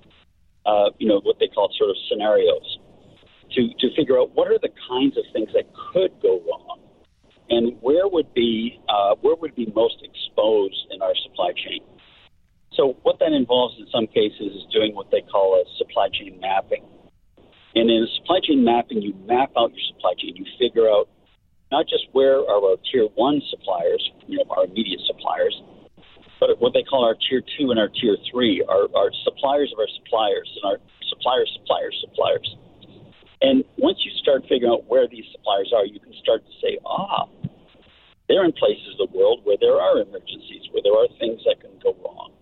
uh, 0.67 0.91
you 0.99 1.09
know, 1.09 1.21
what 1.21 1.39
they 1.39 1.49
call 1.49 1.71
sort 1.77 1.91
of 1.91 1.97
scenarios 2.09 2.79
to, 3.53 3.69
to 3.81 3.95
figure 3.95 4.19
out 4.19 4.35
what 4.35 4.49
are 4.49 4.59
the 4.59 4.71
kinds 4.89 5.19
of 5.19 5.25
things 5.33 5.51
that 5.55 5.67
could 5.75 6.11
go 6.23 6.41
wrong 6.47 6.81
and 7.51 7.77
where 7.81 8.09
would 8.09 8.33
be 8.33 8.81
uh, 8.89 9.15
where 9.21 9.37
would 9.37 9.55
be 9.55 9.67
most 9.75 9.97
exposed 10.03 10.87
in 10.91 11.03
our 11.03 11.15
supply 11.23 11.53
chain. 11.53 11.81
So 12.73 12.97
what 13.03 13.19
that 13.21 13.33
involves 13.33 13.77
in 13.79 13.87
some 13.93 14.07
cases 14.07 14.51
is 14.55 14.65
doing 14.73 14.95
what 14.95 15.11
they 15.11 15.21
call 15.21 15.55
a 15.55 15.65
supply 15.79 16.09
chain 16.13 16.41
mapping. 16.41 16.85
And 17.75 17.91
in 17.91 18.07
supply 18.17 18.39
chain 18.43 18.65
mapping, 18.65 19.03
you 19.03 19.15
map 19.27 19.51
out 19.59 19.75
your 19.75 19.85
supply 19.95 20.15
chain. 20.19 20.37
You 20.37 20.47
figure 20.59 20.89
out 20.89 21.09
not 21.73 21.87
just 21.89 22.07
where 22.13 22.39
are 22.39 22.63
our 22.63 22.77
tier 22.91 23.11
one 23.15 23.43
suppliers, 23.51 24.03
you 24.27 24.39
know, 24.39 24.45
our 24.51 24.65
immediate 24.65 25.01
suppliers, 25.07 25.61
but 26.39 26.61
what 26.61 26.73
they 26.73 26.83
call 26.83 27.05
our 27.05 27.17
tier 27.29 27.43
two 27.59 27.71
and 27.71 27.81
our 27.81 27.89
tier 27.89 28.17
three, 28.31 28.63
our, 28.69 28.87
our 28.95 29.11
suppliers 29.25 29.73
of 29.75 29.79
our 29.83 29.91
suppliers 29.99 30.47
and 30.63 30.71
our 30.71 30.79
suppliers, 31.11 31.51
suppliers, 31.59 31.97
suppliers. 32.07 32.57
And 33.43 33.65
once 33.77 33.99
you 34.05 34.13
start 34.23 34.43
figuring 34.49 34.71
out 34.71 34.87
where 34.87 35.09
these 35.09 35.25
suppliers 35.33 35.73
are, 35.75 35.85
you 35.85 35.99
can 35.99 36.15
start 36.23 36.47
to 36.47 36.53
say, 36.63 36.79
ah, 36.87 37.27
they're 38.29 38.45
in 38.45 38.53
places 38.53 38.95
of 38.95 39.11
the 39.11 39.19
world 39.19 39.41
where 39.43 39.59
there 39.61 39.81
are 39.81 39.99
emergencies, 39.99 40.71
where 40.71 40.83
there 40.83 40.95
are 40.95 41.09
things 41.19 41.43
that 41.45 41.61
can 41.61 41.75
go 41.83 41.97
wrong. 42.05 42.33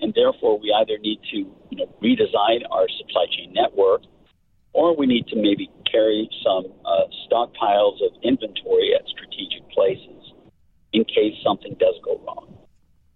And 0.00 0.12
therefore, 0.12 0.60
we 0.60 0.68
either 0.76 0.98
need 0.98 1.20
to 1.32 1.48
you 1.72 1.76
know, 1.80 1.88
redesign 2.04 2.60
our 2.70 2.86
supply 3.00 3.24
chain 3.32 3.54
network 3.54 4.02
or 4.76 4.94
we 4.94 5.06
need 5.08 5.26
to 5.32 5.36
maybe 5.40 5.72
carry 5.90 6.28
some 6.44 6.68
uh, 6.84 7.08
stockpiles 7.24 7.96
of 8.04 8.12
inventory 8.22 8.92
at 8.92 9.00
strategic 9.08 9.64
places 9.72 10.20
in 10.92 11.02
case 11.08 11.32
something 11.42 11.74
does 11.80 11.96
go 12.04 12.20
wrong. 12.28 12.52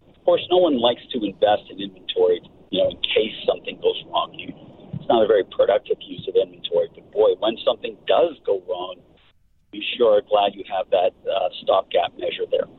Of 0.09 0.25
course, 0.25 0.41
no 0.51 0.57
one 0.57 0.81
likes 0.81 1.05
to 1.13 1.21
invest 1.21 1.69
in 1.69 1.77
inventory, 1.85 2.41
you 2.73 2.81
know, 2.81 2.89
in 2.89 2.97
case 3.05 3.37
something 3.45 3.77
goes 3.77 4.01
wrong. 4.09 4.33
You, 4.33 4.57
it's 4.97 5.05
not 5.05 5.23
a 5.23 5.29
very 5.29 5.45
productive 5.45 6.01
use 6.01 6.25
of 6.33 6.35
inventory. 6.35 6.89
But 6.97 7.13
boy, 7.13 7.37
when 7.45 7.61
something 7.61 7.93
does 8.09 8.41
go 8.49 8.65
wrong, 8.65 8.97
we 9.71 9.85
sure 10.01 10.17
are 10.17 10.25
glad 10.25 10.57
you 10.57 10.65
have 10.65 10.89
that 10.97 11.13
uh, 11.29 11.49
stopgap 11.61 12.17
measure 12.17 12.49
there. 12.51 12.73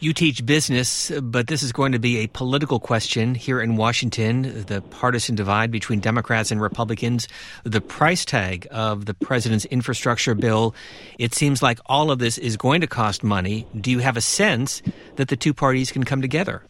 You 0.00 0.12
teach 0.12 0.44
business, 0.44 1.10
but 1.22 1.46
this 1.46 1.62
is 1.62 1.72
going 1.72 1.92
to 1.92 1.98
be 1.98 2.18
a 2.18 2.26
political 2.28 2.80
question 2.80 3.34
here 3.34 3.60
in 3.60 3.76
Washington. 3.76 4.64
The 4.66 4.82
partisan 4.82 5.34
divide 5.34 5.70
between 5.70 6.00
Democrats 6.00 6.50
and 6.50 6.60
Republicans, 6.60 7.28
the 7.64 7.80
price 7.80 8.24
tag 8.24 8.66
of 8.70 9.06
the 9.06 9.14
president's 9.14 9.64
infrastructure 9.66 10.34
bill. 10.34 10.74
It 11.18 11.34
seems 11.34 11.62
like 11.62 11.78
all 11.86 12.10
of 12.10 12.18
this 12.18 12.38
is 12.38 12.56
going 12.56 12.80
to 12.80 12.86
cost 12.86 13.22
money. 13.22 13.66
Do 13.78 13.90
you 13.90 14.00
have 14.00 14.16
a 14.16 14.20
sense 14.20 14.82
that 15.16 15.28
the 15.28 15.36
two 15.36 15.54
parties 15.54 15.92
can 15.92 16.04
come 16.04 16.22
together? 16.22 16.62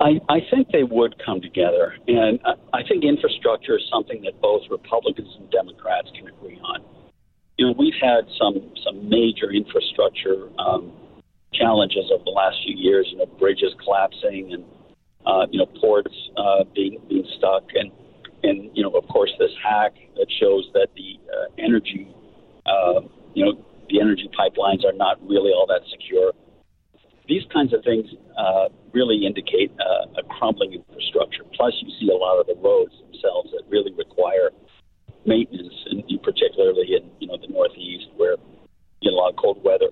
I, 0.00 0.20
I 0.28 0.40
think 0.50 0.68
they 0.72 0.82
would 0.82 1.14
come 1.24 1.40
together. 1.40 1.94
And 2.08 2.40
I 2.72 2.82
think 2.88 3.04
infrastructure 3.04 3.76
is 3.78 3.84
something 3.90 4.22
that 4.22 4.40
both 4.40 4.62
Republicans 4.70 5.34
and 5.38 5.50
Democrats 5.50 6.10
can 6.16 6.28
agree 6.28 6.58
on. 6.62 6.82
You 7.56 7.66
know, 7.68 7.74
we've 7.78 7.94
had 8.02 8.26
some, 8.38 8.72
some 8.84 9.08
major 9.08 9.50
infrastructure. 9.52 10.50
Um, 10.58 10.92
challenges 11.58 12.10
over 12.12 12.24
the 12.24 12.30
last 12.30 12.56
few 12.64 12.76
years. 12.76 13.06
You 13.10 13.18
know, 13.18 13.26
bridges 13.26 13.74
collapsing 13.82 14.52
and 14.52 14.64
uh, 15.26 15.46
you 15.50 15.58
know 15.58 15.66
ports 15.80 16.14
uh, 16.36 16.64
being 16.74 17.00
being 17.08 17.26
stuck, 17.38 17.64
and 17.74 17.90
and 18.42 18.70
you 18.74 18.82
know 18.82 18.90
of 18.90 19.06
course 19.08 19.32
this 19.38 19.52
hack 19.62 19.94
that 20.16 20.26
shows 20.40 20.68
that 20.74 20.88
the 20.96 21.18
uh, 21.32 21.46
energy 21.58 22.08
uh, 22.66 23.00
you 23.34 23.44
know 23.44 23.64
the 23.90 24.00
energy 24.00 24.28
pipelines 24.38 24.84
are 24.84 24.96
not 24.96 25.20
really 25.26 25.52
all 25.52 25.66
that 25.66 25.82
secure. 25.90 26.32
These 27.26 27.44
kinds 27.52 27.72
of 27.72 27.82
things 27.84 28.06
uh, 28.36 28.68
really 28.92 29.24
indicate 29.24 29.72
uh, 29.80 30.20
a 30.20 30.22
crumbling 30.36 30.74
infrastructure. 30.74 31.44
Plus, 31.54 31.72
you 31.80 31.88
see 31.98 32.12
a 32.12 32.16
lot 32.16 32.38
of 32.38 32.46
the 32.46 32.54
roads 32.60 32.92
themselves 33.00 33.50
that 33.52 33.62
really 33.68 33.92
require 33.96 34.50
maintenance, 35.24 35.74
and 35.90 36.04
particularly 36.22 36.96
in 36.96 37.10
you 37.20 37.28
know 37.28 37.38
the 37.40 37.48
Northeast 37.48 38.08
where 38.16 38.36
you 39.00 39.10
get 39.10 39.12
a 39.12 39.16
lot 39.16 39.30
of 39.30 39.36
cold 39.36 39.62
weather. 39.64 39.88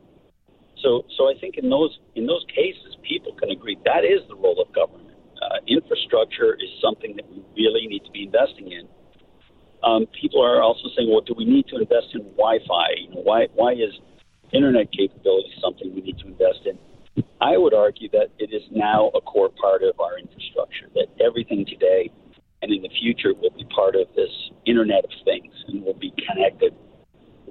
So, 0.83 1.05
so 1.17 1.31
I 1.31 1.39
think 1.39 1.57
in 1.57 1.71
those 1.71 1.99
in 2.15 2.27
those 2.27 2.45
cases, 2.49 2.97
people 3.03 3.33
can 3.39 3.51
agree 3.51 3.79
that 3.85 4.05
is 4.05 4.27
the 4.29 4.35
role 4.35 4.61
of 4.61 4.73
government. 4.75 5.17
Uh, 5.41 5.59
infrastructure 5.67 6.55
is 6.55 6.71
something 6.83 7.17
that 7.17 7.27
we 7.31 7.43
really 7.57 7.87
need 7.87 8.05
to 8.05 8.11
be 8.11 8.25
investing 8.25 8.71
in. 8.71 8.89
Um, 9.83 10.07
people 10.21 10.43
are 10.43 10.63
also 10.63 10.89
saying, 10.97 11.11
well, 11.11 11.21
do 11.21 11.35
we 11.37 11.45
need 11.45 11.67
to 11.69 11.77
invest 11.77 12.15
in 12.15 12.23
Wi-Fi? 12.39 12.89
You 12.99 13.15
know, 13.15 13.23
why 13.23 13.47
why 13.55 13.73
is 13.73 13.95
internet 14.53 14.93
capability 14.93 15.51
something 15.61 15.95
we 15.95 16.03
need 16.03 16.19
to 16.19 16.27
invest 16.27 16.67
in? 16.67 16.79
I 17.41 17.59
would 17.59 17.75
argue 17.75 18.09
that 18.11 18.31
it 18.39 18.55
is 18.55 18.63
now 18.71 19.11
a 19.15 19.21
core 19.21 19.51
part 19.51 19.83
of 19.83 19.99
our 20.01 20.19
infrastructure. 20.19 20.87
That 20.95 21.07
everything 21.21 21.67
today 21.67 22.11
and 22.63 22.73
in 22.73 22.83
the 22.83 22.91
future 23.01 23.35
will 23.35 23.51
be 23.51 23.65
part 23.75 23.97
of 23.97 24.07
this 24.15 24.31
Internet 24.67 25.05
of 25.05 25.11
Things 25.25 25.53
and 25.69 25.85
will 25.85 25.99
be 25.99 26.13
connected 26.27 26.75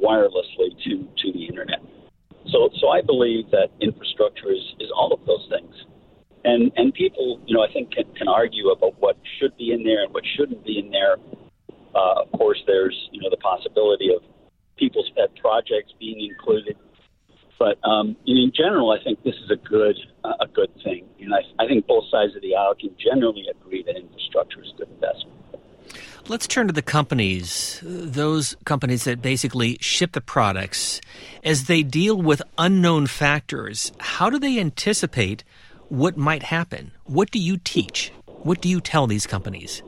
wirelessly 0.02 0.72
to 0.84 1.08
to 1.22 1.32
the 1.34 1.46
internet. 1.46 1.80
So, 2.48 2.70
so 2.80 2.90
I 2.90 3.02
believe 3.02 3.52
that 3.52 3.70
infrastructure 3.80 4.52
is, 4.52 4.64
is 4.80 4.90
all 4.96 5.14
of 5.14 5.26
those 5.26 5.48
things. 5.50 5.74
And, 6.44 6.72
and 6.76 6.94
people, 6.94 7.40
you 7.46 7.56
know, 7.56 7.64
I 7.64 7.72
think 7.72 7.92
can, 7.92 8.06
can 8.16 8.28
argue 8.28 8.70
about 8.70 9.00
what 9.00 9.18
should 9.40 9.56
be 9.58 9.72
in 9.72 9.84
there 9.84 10.04
and 10.04 10.14
what 10.14 10.24
shouldn't 10.36 10.66
be 10.66 10.80
in 10.80 10.90
there. 10.90 11.18
Uh, 11.94 12.24
of 12.24 12.32
course, 12.32 12.60
there's, 12.66 12.98
you 13.12 13.22
know, 13.22 13.30
the 13.30 13.38
possibility 13.38 14.10
of 14.14 14.24
people's 14.78 15.10
pet 15.16 15.30
projects 15.40 15.94
being 16.00 16.28
included. 16.30 16.78
But 17.60 17.78
um, 17.88 18.18
in 18.26 18.52
general, 18.56 18.90
I 18.90 19.04
think 19.04 19.22
this 19.24 19.36
is 19.36 19.52
a 19.52 19.56
good 19.56 19.96
uh, 20.24 20.34
a 20.42 20.48
good 20.48 20.74
thing, 20.84 21.06
and 21.20 21.32
I, 21.32 21.42
I 21.64 21.68
think 21.68 21.86
both 21.86 22.06
sides 22.10 22.36
of 22.36 22.42
the 22.42 22.56
aisle 22.56 22.74
can 22.74 22.90
generally 22.98 23.46
agree 23.54 23.84
that 23.86 23.96
infrastructure 23.96 24.64
is 24.64 24.74
good 24.80 24.90
investment. 24.90 25.38
Let's 26.28 26.48
turn 26.48 26.68
to 26.68 26.74
the 26.74 26.82
companies, 26.82 27.80
those 27.84 28.56
companies 28.66 29.04
that 29.04 29.22
basically 29.22 29.78
ship 29.82 30.14
the 30.14 30.22
products. 30.22 31.02
As 31.44 31.66
they 31.66 31.84
deal 31.84 32.22
with 32.22 32.42
unknown 32.58 33.08
factors, 33.08 33.92
how 34.00 34.30
do 34.30 34.40
they 34.40 34.60
anticipate 34.60 35.44
what 35.90 36.16
might 36.16 36.44
happen? 36.44 36.92
What 37.06 37.32
do 37.32 37.40
you 37.40 37.58
teach? 37.58 38.12
What 38.44 38.62
do 38.62 38.70
you 38.70 38.80
tell 38.80 39.08
these 39.08 39.28
companies? 39.28 39.84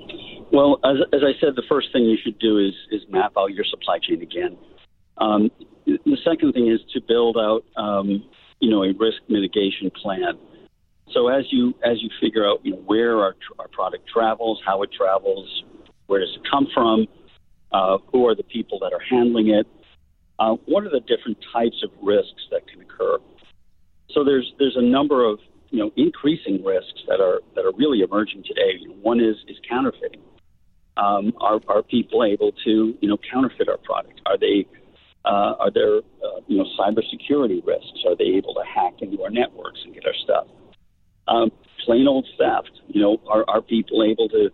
Well, 0.51 0.79
as, 0.83 0.97
as 1.13 1.21
I 1.23 1.39
said, 1.39 1.55
the 1.55 1.63
first 1.67 1.91
thing 1.91 2.03
you 2.03 2.17
should 2.21 2.37
do 2.39 2.59
is, 2.59 2.73
is 2.91 3.01
map 3.09 3.33
out 3.37 3.53
your 3.53 3.65
supply 3.65 3.99
chain 3.99 4.21
again. 4.21 4.57
Um, 5.17 5.49
the 5.85 6.17
second 6.23 6.53
thing 6.53 6.67
is 6.67 6.79
to 6.93 7.01
build 7.01 7.37
out, 7.37 7.63
um, 7.75 8.23
you 8.59 8.69
know, 8.69 8.83
a 8.83 8.93
risk 8.93 9.21
mitigation 9.29 9.91
plan. 9.91 10.37
So 11.11 11.27
as 11.27 11.45
you 11.51 11.73
as 11.83 12.01
you 12.01 12.09
figure 12.19 12.47
out, 12.47 12.59
you 12.63 12.71
know, 12.71 12.81
where 12.85 13.19
our, 13.19 13.35
our 13.59 13.67
product 13.67 14.07
travels, 14.07 14.61
how 14.65 14.81
it 14.83 14.91
travels, 14.91 15.63
where 16.07 16.19
does 16.19 16.35
it 16.35 16.41
come 16.49 16.67
from? 16.73 17.07
Uh, 17.71 17.97
who 18.11 18.27
are 18.27 18.35
the 18.35 18.43
people 18.43 18.79
that 18.79 18.93
are 18.93 19.01
handling 19.09 19.49
it? 19.49 19.67
Uh, 20.39 20.55
what 20.65 20.83
are 20.83 20.89
the 20.89 20.99
different 21.01 21.37
types 21.53 21.83
of 21.83 21.89
risks 22.01 22.47
that 22.51 22.67
can 22.67 22.81
occur? 22.81 23.17
So 24.11 24.23
there's 24.23 24.53
there's 24.59 24.75
a 24.75 24.81
number 24.81 25.27
of 25.27 25.39
you 25.69 25.79
know 25.79 25.91
increasing 25.95 26.63
risks 26.63 27.01
that 27.07 27.19
are 27.19 27.41
that 27.55 27.65
are 27.65 27.73
really 27.77 28.01
emerging 28.01 28.43
today. 28.43 28.79
One 29.01 29.19
is 29.19 29.35
is 29.47 29.57
counterfeiting. 29.67 30.21
Um, 30.97 31.33
are 31.41 31.59
are 31.67 31.81
people 31.81 32.23
able 32.23 32.51
to 32.63 32.93
you 32.99 33.09
know 33.09 33.17
counterfeit 33.31 33.67
our 33.69 33.77
product? 33.77 34.21
Are 34.25 34.37
they 34.37 34.67
uh, 35.25 35.55
are 35.59 35.71
there 35.71 35.97
uh, 35.97 36.41
you 36.47 36.57
know 36.57 36.65
cybersecurity 36.79 37.65
risks? 37.65 38.03
Are 38.07 38.15
they 38.15 38.37
able 38.37 38.53
to 38.53 38.63
hack 38.63 39.01
into 39.01 39.23
our 39.23 39.31
networks 39.31 39.79
and 39.83 39.93
get 39.93 40.05
our 40.05 40.13
stuff? 40.23 40.47
Um, 41.27 41.51
plain 41.85 42.07
old 42.07 42.27
theft. 42.37 42.71
You 42.87 43.01
know, 43.01 43.21
are 43.27 43.45
are 43.47 43.61
people 43.61 44.03
able 44.03 44.29
to 44.29 44.51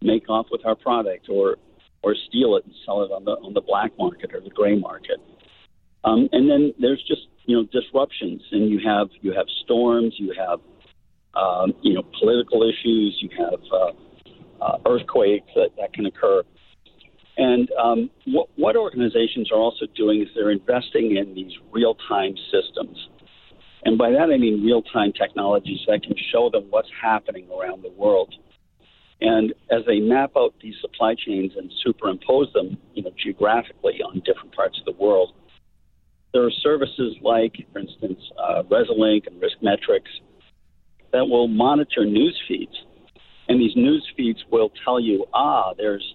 make 0.00 0.28
off 0.28 0.46
with 0.50 0.64
our 0.64 0.74
product 0.74 1.28
or 1.28 1.56
or 2.02 2.14
steal 2.28 2.56
it 2.56 2.64
and 2.64 2.74
sell 2.86 3.02
it 3.02 3.10
on 3.10 3.24
the 3.24 3.32
on 3.32 3.54
the 3.54 3.60
black 3.60 3.92
market 3.98 4.32
or 4.34 4.40
the 4.40 4.50
gray 4.50 4.76
market. 4.76 5.20
Um, 6.04 6.28
and 6.32 6.48
then 6.48 6.74
there's 6.78 7.02
just 7.06 7.22
you 7.46 7.56
know 7.56 7.68
disruptions, 7.72 8.42
and 8.52 8.70
you 8.70 8.80
have 8.84 9.08
you 9.20 9.32
have 9.32 9.46
storms, 9.64 10.14
you 10.18 10.34
have 10.38 10.60
um, 11.34 11.74
you 11.82 11.94
know 11.94 12.02
political 12.18 12.62
issues, 12.62 13.18
you 13.20 13.30
have 13.38 13.60
uh, 13.72 14.64
uh, 14.64 14.78
earthquakes 14.86 15.50
that, 15.54 15.70
that 15.78 15.92
can 15.92 16.06
occur. 16.06 16.42
And 17.36 17.70
um, 17.80 18.10
what, 18.26 18.48
what 18.56 18.76
organizations 18.76 19.52
are 19.52 19.58
also 19.58 19.86
doing 19.94 20.22
is 20.22 20.28
they're 20.34 20.50
investing 20.50 21.16
in 21.16 21.34
these 21.34 21.52
real 21.70 21.96
time 22.08 22.34
systems. 22.50 22.96
And 23.84 23.96
by 23.96 24.10
that 24.10 24.30
I 24.32 24.36
mean 24.36 24.64
real 24.64 24.82
time 24.82 25.12
technologies 25.12 25.78
that 25.86 26.02
can 26.02 26.14
show 26.32 26.50
them 26.50 26.66
what's 26.70 26.90
happening 27.00 27.46
around 27.48 27.84
the 27.84 27.92
world. 27.92 28.34
And 29.20 29.52
as 29.70 29.84
they 29.86 29.98
map 29.98 30.32
out 30.36 30.54
these 30.62 30.74
supply 30.80 31.14
chains 31.14 31.52
and 31.56 31.72
superimpose 31.84 32.52
them, 32.52 32.78
you 32.94 33.02
know, 33.02 33.10
geographically 33.22 34.00
on 34.00 34.22
different 34.24 34.54
parts 34.54 34.78
of 34.78 34.84
the 34.84 35.02
world, 35.02 35.34
there 36.32 36.44
are 36.44 36.50
services 36.50 37.16
like, 37.22 37.54
for 37.72 37.80
instance, 37.80 38.20
uh, 38.38 38.62
Resilinc 38.64 39.26
and 39.26 39.42
RiskMetrics 39.42 40.20
that 41.12 41.26
will 41.26 41.48
monitor 41.48 42.04
news 42.04 42.38
feeds, 42.46 42.74
and 43.48 43.58
these 43.58 43.74
news 43.74 44.06
feeds 44.16 44.44
will 44.50 44.70
tell 44.84 45.00
you, 45.00 45.24
ah, 45.32 45.72
there's, 45.76 46.14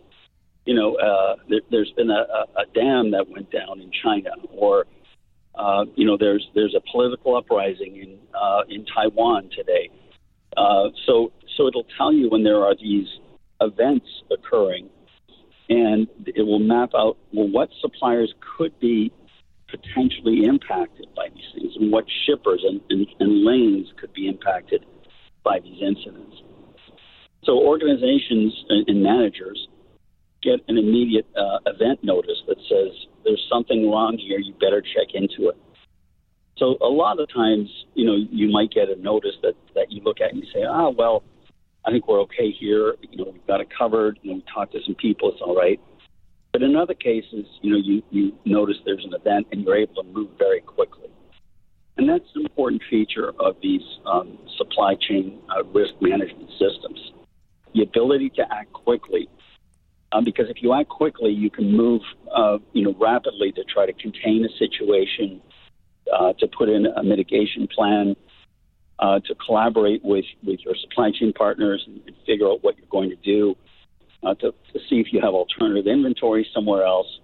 you 0.65 0.75
know, 0.75 0.95
uh, 0.95 1.35
there, 1.49 1.83
has 1.83 1.91
been 1.95 2.11
a, 2.11 2.25
a, 2.57 2.65
dam 2.75 3.11
that 3.11 3.27
went 3.27 3.51
down 3.51 3.81
in 3.81 3.91
China, 4.03 4.29
or, 4.51 4.85
uh, 5.55 5.85
you 5.95 6.05
know, 6.05 6.15
there's 6.17 6.47
there's 6.53 6.75
a 6.75 6.91
political 6.91 7.35
uprising 7.35 7.97
in 7.97 8.19
uh, 8.39 8.61
in 8.69 8.85
Taiwan 8.85 9.49
today. 9.55 9.89
Uh, 10.55 10.89
so 11.07 11.31
so 11.55 11.67
it'll 11.67 11.87
tell 11.97 12.13
you 12.13 12.29
when 12.29 12.43
there 12.43 12.63
are 12.63 12.75
these 12.75 13.07
events 13.61 14.05
occurring, 14.31 14.89
and 15.69 16.07
it 16.25 16.45
will 16.45 16.59
map 16.59 16.91
out 16.95 17.17
well 17.31 17.47
what 17.47 17.69
suppliers 17.81 18.33
could 18.57 18.77
be 18.79 19.11
potentially 19.69 20.45
impacted 20.45 21.07
by 21.15 21.29
these 21.33 21.49
things, 21.55 21.73
and 21.79 21.91
what 21.91 22.05
shippers 22.25 22.63
and, 22.67 22.81
and, 22.89 23.07
and 23.19 23.43
lanes 23.43 23.87
could 23.99 24.13
be 24.13 24.27
impacted 24.27 24.85
by 25.43 25.59
these 25.59 25.81
incidents. 25.81 26.35
So 27.43 27.57
organizations 27.57 28.53
and 28.69 29.03
managers 29.03 29.67
get 30.41 30.59
an 30.67 30.77
immediate 30.77 31.27
uh, 31.35 31.59
event 31.65 32.03
notice 32.03 32.41
that 32.47 32.57
says 32.69 32.91
there's 33.23 33.45
something 33.51 33.89
wrong 33.89 34.17
here. 34.17 34.39
You 34.39 34.53
better 34.53 34.81
check 34.81 35.13
into 35.13 35.49
it. 35.49 35.57
So 36.57 36.77
a 36.81 36.87
lot 36.87 37.19
of 37.19 37.27
times, 37.33 37.69
you 37.95 38.05
know, 38.05 38.15
you 38.15 38.51
might 38.51 38.71
get 38.71 38.89
a 38.89 38.95
notice 38.95 39.35
that 39.41 39.55
that 39.75 39.91
you 39.91 40.01
look 40.03 40.21
at 40.21 40.31
and 40.31 40.43
you 40.43 40.49
say, 40.53 40.63
ah, 40.63 40.89
well, 40.89 41.23
I 41.85 41.91
think 41.91 42.07
we're 42.07 42.21
okay 42.21 42.51
here. 42.51 42.95
You 43.11 43.17
know, 43.25 43.31
we've 43.31 43.47
got 43.47 43.61
it 43.61 43.67
covered. 43.77 44.19
You 44.21 44.31
know, 44.31 44.35
we 44.37 44.45
talked 44.53 44.73
to 44.73 44.79
some 44.85 44.95
people. 44.95 45.31
It's 45.31 45.41
all 45.41 45.55
right. 45.55 45.79
But 46.53 46.61
in 46.61 46.75
other 46.75 46.93
cases, 46.93 47.45
you 47.61 47.71
know, 47.71 47.77
you, 47.77 48.03
you 48.11 48.33
notice 48.45 48.77
there's 48.85 49.03
an 49.03 49.13
event 49.13 49.47
and 49.51 49.63
you're 49.63 49.75
able 49.75 50.03
to 50.03 50.09
move 50.09 50.29
very 50.37 50.61
quickly. 50.61 51.09
And 51.97 52.07
that's 52.07 52.25
an 52.35 52.43
important 52.43 52.81
feature 52.89 53.33
of 53.39 53.55
these 53.61 53.81
um, 54.05 54.37
supply 54.57 54.95
chain 54.95 55.39
uh, 55.49 55.63
risk 55.65 55.93
management 55.99 56.49
systems. 56.51 57.11
The 57.73 57.81
ability 57.83 58.29
to 58.35 58.43
act 58.51 58.71
quickly. 58.73 59.27
Um, 60.11 60.23
because 60.23 60.45
if 60.49 60.61
you 60.61 60.73
act 60.73 60.89
quickly, 60.89 61.31
you 61.31 61.49
can 61.49 61.75
move, 61.75 62.01
uh, 62.35 62.59
you 62.71 62.83
know, 62.83 62.95
rapidly 62.99 63.51
to 63.53 63.63
try 63.63 63.87
to 63.87 63.93
contain 63.93 64.45
a 64.45 64.57
situation, 64.57 65.41
uh, 66.15 66.33
to 66.33 66.47
put 66.47 66.69
in 66.69 66.85
a 66.85 67.03
mitigation 67.03 67.67
plan, 67.67 68.15
uh, 69.03 69.19
to 69.19 69.35
collaborate 69.45 70.01
with, 70.03 70.23
with 70.43 70.61
your 70.61 70.75
supply 70.79 71.11
chain 71.11 71.33
partners 71.33 71.83
and, 71.85 71.99
and 72.07 72.15
figure 72.25 72.47
out 72.47 72.63
what 72.63 72.77
you're 72.77 72.87
going 72.89 73.09
to 73.09 73.17
do 73.17 73.53
uh, 74.23 74.33
to, 74.35 74.53
to 74.71 74.79
see 74.89 75.01
if 75.01 75.07
you 75.11 75.19
have 75.19 75.33
alternative 75.33 75.85
inventory 75.87 76.47
somewhere 76.53 76.85
else. 76.85 77.19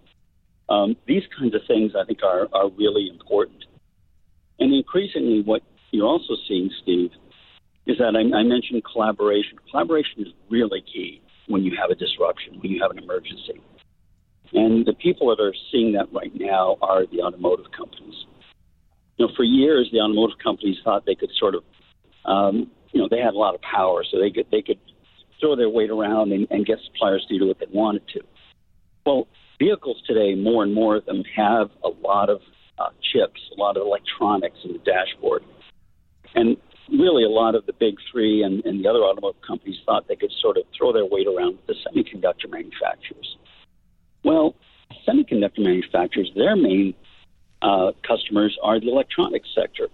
Um, 0.67 0.97
these 1.07 1.23
kinds 1.39 1.55
of 1.55 1.61
things, 1.67 1.93
I 1.97 2.03
think, 2.03 2.19
are, 2.21 2.49
are 2.51 2.69
really 2.77 3.07
important. 3.09 3.63
And 4.59 4.73
increasingly, 4.73 5.41
what 5.41 5.63
you're 5.91 6.05
also 6.05 6.33
seeing, 6.49 6.69
Steve, 6.83 7.11
is 7.87 7.97
that 7.97 8.13
I, 8.13 8.37
I 8.37 8.43
mentioned 8.43 8.83
collaboration. 8.83 9.57
Collaboration 9.71 10.19
is 10.19 10.27
really 10.49 10.81
key 10.81 11.21
when 11.47 11.63
you 11.63 11.77
have 11.81 11.91
a 11.91 11.95
disruption, 11.95 12.59
when 12.59 12.71
you 12.71 12.81
have 12.81 12.91
an 12.91 12.99
emergency. 12.99 13.61
And 14.51 14.85
the 14.85 14.93
people 14.93 15.33
that 15.33 15.41
are 15.41 15.55
seeing 15.71 15.93
that 15.93 16.11
right 16.11 16.31
now 16.35 16.77
are 16.81 17.05
the 17.05 17.21
automotive 17.21 17.71
companies. 17.71 18.25
You 19.19 19.27
know, 19.27 19.33
for 19.35 19.43
years, 19.43 19.89
the 19.91 19.99
automotive 19.99 20.37
companies 20.41 20.77
thought 20.83 21.05
they 21.05 21.13
could 21.13 21.31
sort 21.37 21.53
of, 21.53 21.63
um, 22.23 22.71
you 22.93 23.01
know, 23.01 23.09
they 23.11 23.19
had 23.19 23.33
a 23.33 23.37
lot 23.37 23.53
of 23.53 23.61
power, 23.61 24.05
so 24.09 24.17
they 24.17 24.31
could 24.31 24.47
they 24.49 24.61
could 24.61 24.79
throw 25.41 25.57
their 25.57 25.69
weight 25.69 25.89
around 25.89 26.31
and, 26.31 26.47
and 26.49 26.65
get 26.65 26.79
suppliers 26.85 27.25
to 27.27 27.37
do 27.37 27.45
what 27.45 27.59
they 27.59 27.65
wanted 27.71 28.07
to. 28.13 28.21
Well, 29.05 29.27
vehicles 29.59 30.01
today, 30.07 30.35
more 30.35 30.63
and 30.63 30.73
more 30.73 30.95
of 30.95 31.05
them 31.05 31.23
have 31.35 31.69
a 31.83 31.89
lot 31.89 32.29
of 32.29 32.39
uh, 32.77 32.89
chips, 33.11 33.41
a 33.55 33.59
lot 33.59 33.75
of 33.75 33.83
electronics 33.85 34.57
in 34.63 34.71
the 34.71 34.79
dashboard. 34.79 35.43
And 36.33 36.55
really, 36.89 37.25
a 37.25 37.29
lot 37.29 37.55
of 37.55 37.65
the 37.65 37.73
big 37.73 37.95
three 38.09 38.43
and, 38.43 38.63
and 38.63 38.83
the 38.83 38.89
other 38.89 38.99
automotive 38.99 39.41
companies 39.45 39.77
thought 39.85 40.07
they 40.07 40.15
could 40.15 40.31
sort 40.41 40.55
of 40.55 40.63
throw 40.77 40.93
their 40.93 41.05
weight 41.05 41.27
around 41.27 41.57
with 41.57 41.67
the 41.67 41.75
semiconductor 41.75 42.49
manufacturers. 42.49 43.35
Well, 44.23 44.55
semiconductor 45.07 45.59
manufacturers, 45.59 46.31
their 46.35 46.55
main 46.55 46.93
uh, 47.61 47.91
customers 48.07 48.57
are 48.63 48.79
the 48.79 48.89
electronics 48.89 49.49
sector. 49.53 49.87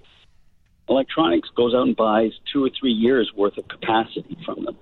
Electronics 0.88 1.50
goes 1.56 1.74
out 1.74 1.88
and 1.88 1.96
buys 1.96 2.32
two 2.52 2.64
or 2.64 2.70
three 2.80 2.92
years 2.92 3.32
worth 3.36 3.58
of 3.58 3.68
capacity 3.68 4.38
from 4.46 4.66
them. 4.66 4.78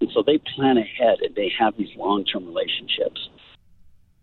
And 0.00 0.10
so 0.14 0.22
they 0.26 0.38
plan 0.38 0.76
ahead 0.76 1.18
and 1.22 1.34
they 1.34 1.50
have 1.58 1.76
these 1.76 1.94
long 1.96 2.24
term 2.24 2.46
relationships. 2.46 3.28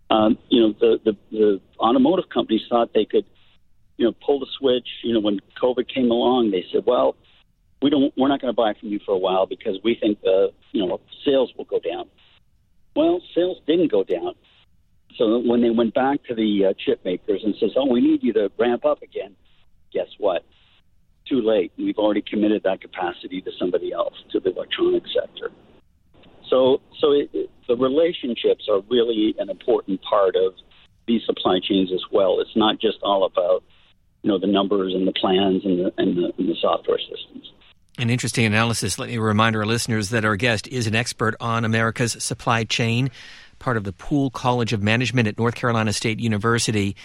Um, 0.10 0.38
you 0.50 0.62
know, 0.62 0.74
the, 0.80 1.00
the, 1.04 1.18
the 1.32 1.62
automotive 1.80 2.30
companies 2.30 2.62
thought 2.70 2.94
they 2.94 3.06
could, 3.06 3.26
you 3.98 4.06
know, 4.06 4.14
pull 4.26 4.40
the 4.40 4.48
switch. 4.58 4.88
You 5.04 5.14
know, 5.14 5.20
when 5.20 5.40
COVID 5.62 5.94
came 5.94 6.12
along, 6.12 6.52
they 6.52 6.66
said, 6.72 6.84
well, 6.86 7.16
we 7.82 7.90
don't, 7.90 8.14
we're 8.18 8.28
not 8.28 8.42
going 8.42 8.54
to 8.54 8.56
buy 8.56 8.74
from 8.80 8.90
you 8.90 9.00
for 9.06 9.14
a 9.14 9.18
while 9.18 9.46
because 9.46 9.78
we 9.84 9.96
think 10.00 10.22
the, 10.22 10.52
you 10.72 10.86
know, 10.86 11.00
sales 11.26 11.52
will 11.58 11.66
go 11.66 11.80
down. 11.80 12.06
Well, 12.96 13.22
sales 13.36 13.58
didn't 13.68 13.92
go 13.92 14.04
down. 14.04 14.34
So 15.18 15.40
when 15.40 15.62
they 15.62 15.70
went 15.70 15.94
back 15.94 16.24
to 16.26 16.36
the 16.36 16.68
uh, 16.70 16.74
chip 16.78 17.04
makers 17.04 17.42
and 17.44 17.56
says, 17.60 17.72
"Oh, 17.76 17.86
we 17.86 18.02
need 18.02 18.24
you 18.24 18.34
to 18.34 18.52
ramp 18.58 18.86
up 18.86 19.02
again," 19.02 19.36
guess 19.94 20.08
what? 20.18 20.44
Too 21.28 21.42
late. 21.42 21.72
We've 21.78 21.98
already 21.98 22.22
committed 22.22 22.64
that 22.64 22.82
capacity 22.82 23.42
to 23.42 23.52
somebody 23.60 23.92
else, 23.92 24.14
to 24.32 24.40
the 24.40 24.52
electronic 24.52 25.04
sector. 25.14 25.52
So, 26.50 26.82
so 27.00 27.12
it, 27.12 27.30
it, 27.34 27.50
the 27.68 27.76
relationships 27.76 28.68
are 28.72 28.82
really 28.90 29.36
an 29.40 29.50
important 29.50 30.02
part 30.02 30.36
of 30.36 30.54
these 31.08 31.22
supply 31.26 31.60
chains 31.62 31.92
as 31.94 32.04
well. 32.12 32.40
It's 32.40 32.56
not 32.56 32.80
just 32.80 32.98
all 33.02 33.26
about 33.26 33.64
you 34.24 34.30
know 34.30 34.40
the 34.40 34.48
numbers 34.48 34.94
and 34.94 35.08
the 35.08 35.14
plans 35.14 35.64
and 35.66 35.80
the 35.80 35.94
and 35.98 36.18
the, 36.18 36.34
and 36.38 36.50
the 36.50 36.56
software 36.62 37.00
systems. 37.00 37.52
An 37.98 38.10
interesting 38.12 38.46
analysis. 38.46 39.00
Let 39.00 39.10
me 39.10 39.18
remind 39.18 39.56
our 39.56 39.66
listeners 39.66 40.10
that 40.12 40.24
our 40.24 40.36
guest 40.36 40.68
is 40.68 40.86
an 40.86 40.94
expert 40.94 41.36
on 41.40 41.66
America's 41.66 42.24
supply 42.24 42.64
chain, 42.64 43.10
part 43.60 43.78
of 43.78 43.84
the 43.84 43.94
Poole 43.94 44.30
College 44.30 44.74
of 44.74 44.84
Management 44.84 45.28
at 45.28 45.38
North 45.38 45.56
Carolina 45.56 45.94
State 45.94 46.20
University. 46.20 46.96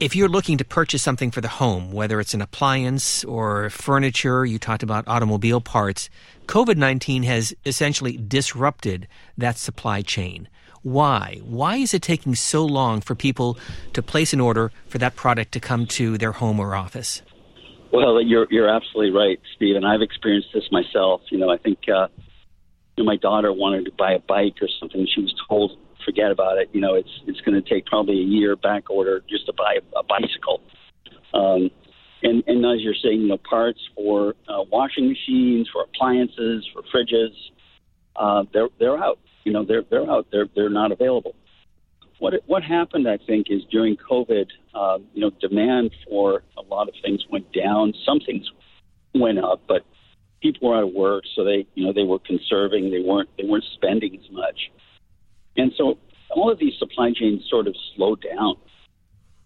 If 0.00 0.16
you're 0.16 0.28
looking 0.28 0.58
to 0.58 0.64
purchase 0.64 1.02
something 1.02 1.30
for 1.30 1.40
the 1.40 1.48
home, 1.48 1.92
whether 1.92 2.18
it's 2.18 2.34
an 2.34 2.42
appliance 2.42 3.24
or 3.24 3.70
furniture, 3.70 4.44
you 4.44 4.58
talked 4.58 4.82
about 4.82 5.06
automobile 5.06 5.60
parts, 5.60 6.10
COVID 6.46 6.76
19 6.76 7.22
has 7.22 7.54
essentially 7.64 8.16
disrupted 8.16 9.06
that 9.38 9.56
supply 9.56 10.02
chain. 10.02 10.48
Why? 10.82 11.40
Why 11.44 11.76
is 11.76 11.94
it 11.94 12.02
taking 12.02 12.34
so 12.34 12.66
long 12.66 13.00
for 13.00 13.14
people 13.14 13.56
to 13.94 14.02
place 14.02 14.32
an 14.32 14.40
order 14.40 14.70
for 14.86 14.98
that 14.98 15.16
product 15.16 15.52
to 15.52 15.60
come 15.60 15.86
to 15.86 16.18
their 16.18 16.32
home 16.32 16.60
or 16.60 16.74
office? 16.74 17.22
Well, 17.90 18.20
you're 18.20 18.48
you're 18.50 18.68
absolutely 18.68 19.12
right, 19.12 19.40
Steve, 19.54 19.76
and 19.76 19.86
I've 19.86 20.02
experienced 20.02 20.48
this 20.52 20.64
myself. 20.72 21.22
You 21.30 21.38
know, 21.38 21.48
I 21.48 21.56
think 21.56 21.78
uh, 21.88 22.08
know, 22.98 23.04
my 23.04 23.16
daughter 23.16 23.52
wanted 23.52 23.84
to 23.86 23.92
buy 23.92 24.12
a 24.12 24.20
bike 24.20 24.56
or 24.62 24.68
something. 24.80 25.06
She 25.12 25.20
was 25.20 25.34
told 25.48 25.78
forget 26.04 26.30
about 26.30 26.58
it. 26.58 26.68
You 26.72 26.80
know, 26.80 26.94
it's 26.94 27.08
it's 27.26 27.40
going 27.40 27.60
to 27.60 27.68
take 27.68 27.86
probably 27.86 28.20
a 28.20 28.24
year 28.24 28.56
back 28.56 28.90
order 28.90 29.22
just 29.28 29.46
to 29.46 29.52
buy 29.52 29.78
a, 29.78 29.98
a 29.98 30.02
bicycle. 30.02 30.60
Um, 31.32 31.70
and 32.22 32.42
and 32.46 32.64
as 32.64 32.80
you're 32.80 32.94
saying, 33.02 33.22
you 33.22 33.28
know, 33.28 33.38
parts 33.38 33.80
for 33.94 34.34
uh, 34.48 34.62
washing 34.70 35.08
machines, 35.08 35.68
for 35.72 35.84
appliances, 35.84 36.68
for 36.72 36.82
fridges, 36.94 37.32
uh, 38.16 38.44
they're 38.52 38.68
they're 38.78 38.98
out. 38.98 39.18
You 39.44 39.52
know, 39.52 39.64
they're 39.64 39.84
they're 39.90 40.08
out. 40.10 40.26
They're 40.30 40.48
they're 40.54 40.70
not 40.70 40.92
available. 40.92 41.34
What 42.18 42.34
what 42.46 42.62
happened, 42.62 43.08
I 43.08 43.18
think, 43.26 43.48
is 43.50 43.62
during 43.70 43.96
COVID, 43.96 44.46
uh, 44.74 44.98
you 45.12 45.20
know, 45.20 45.30
demand 45.40 45.90
for 46.08 46.42
a 46.56 46.62
lot 46.62 46.88
of 46.88 46.94
things 47.02 47.24
went 47.30 47.52
down. 47.52 47.92
Some 48.06 48.20
things 48.20 48.50
went 49.14 49.38
up, 49.38 49.62
but 49.68 49.84
people 50.44 50.68
were 50.68 50.76
out 50.76 50.84
of 50.84 50.92
work, 50.92 51.24
so 51.34 51.42
they 51.42 51.66
you 51.74 51.86
know 51.86 51.92
they 51.92 52.04
were 52.04 52.18
conserving. 52.18 52.90
They 52.90 53.00
weren't 53.00 53.30
they 53.38 53.44
weren't 53.44 53.64
spending 53.74 54.14
as 54.14 54.30
much. 54.30 54.70
And 55.56 55.72
so 55.78 55.98
all 56.30 56.50
of 56.50 56.58
these 56.58 56.74
supply 56.78 57.12
chains 57.12 57.42
sort 57.48 57.66
of 57.66 57.74
slowed 57.94 58.22
down. 58.22 58.56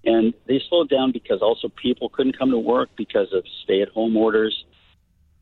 And 0.05 0.33
they 0.47 0.61
slowed 0.69 0.89
down 0.89 1.13
because 1.13 1.41
also 1.43 1.69
people 1.69 2.09
couldn't 2.09 2.39
come 2.39 2.51
to 2.51 2.59
work 2.59 2.91
because 2.97 3.29
of 3.33 3.45
stay 3.65 3.83
at 3.83 3.89
home 3.89 4.17
orders. 4.17 4.65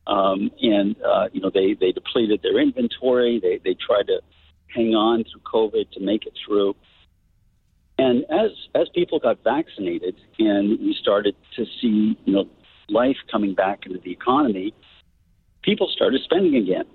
Um, 0.07 0.51
and, 0.61 0.95
uh, 1.03 1.27
you 1.31 1.41
know, 1.41 1.51
they, 1.53 1.75
they 1.79 1.91
depleted 1.91 2.41
their 2.41 2.59
inventory. 2.59 3.39
They, 3.39 3.59
they 3.63 3.75
tried 3.75 4.07
to 4.07 4.19
hang 4.73 4.93
on 4.95 5.23
through 5.23 5.41
COVID 5.41 5.91
to 5.91 5.99
make 5.99 6.25
it 6.25 6.33
through. 6.45 6.75
And 7.97 8.25
as, 8.29 8.51
as 8.75 8.87
people 8.93 9.19
got 9.19 9.43
vaccinated 9.43 10.15
and 10.39 10.79
we 10.79 10.95
started 10.99 11.35
to 11.55 11.65
see, 11.81 12.17
you 12.25 12.33
know, 12.33 12.45
life 12.89 13.17
coming 13.31 13.53
back 13.53 13.85
into 13.85 13.99
the 13.99 14.11
economy, 14.11 14.73
people 15.67 15.91
started 15.93 16.21
spending 16.23 16.55
again 16.55 16.85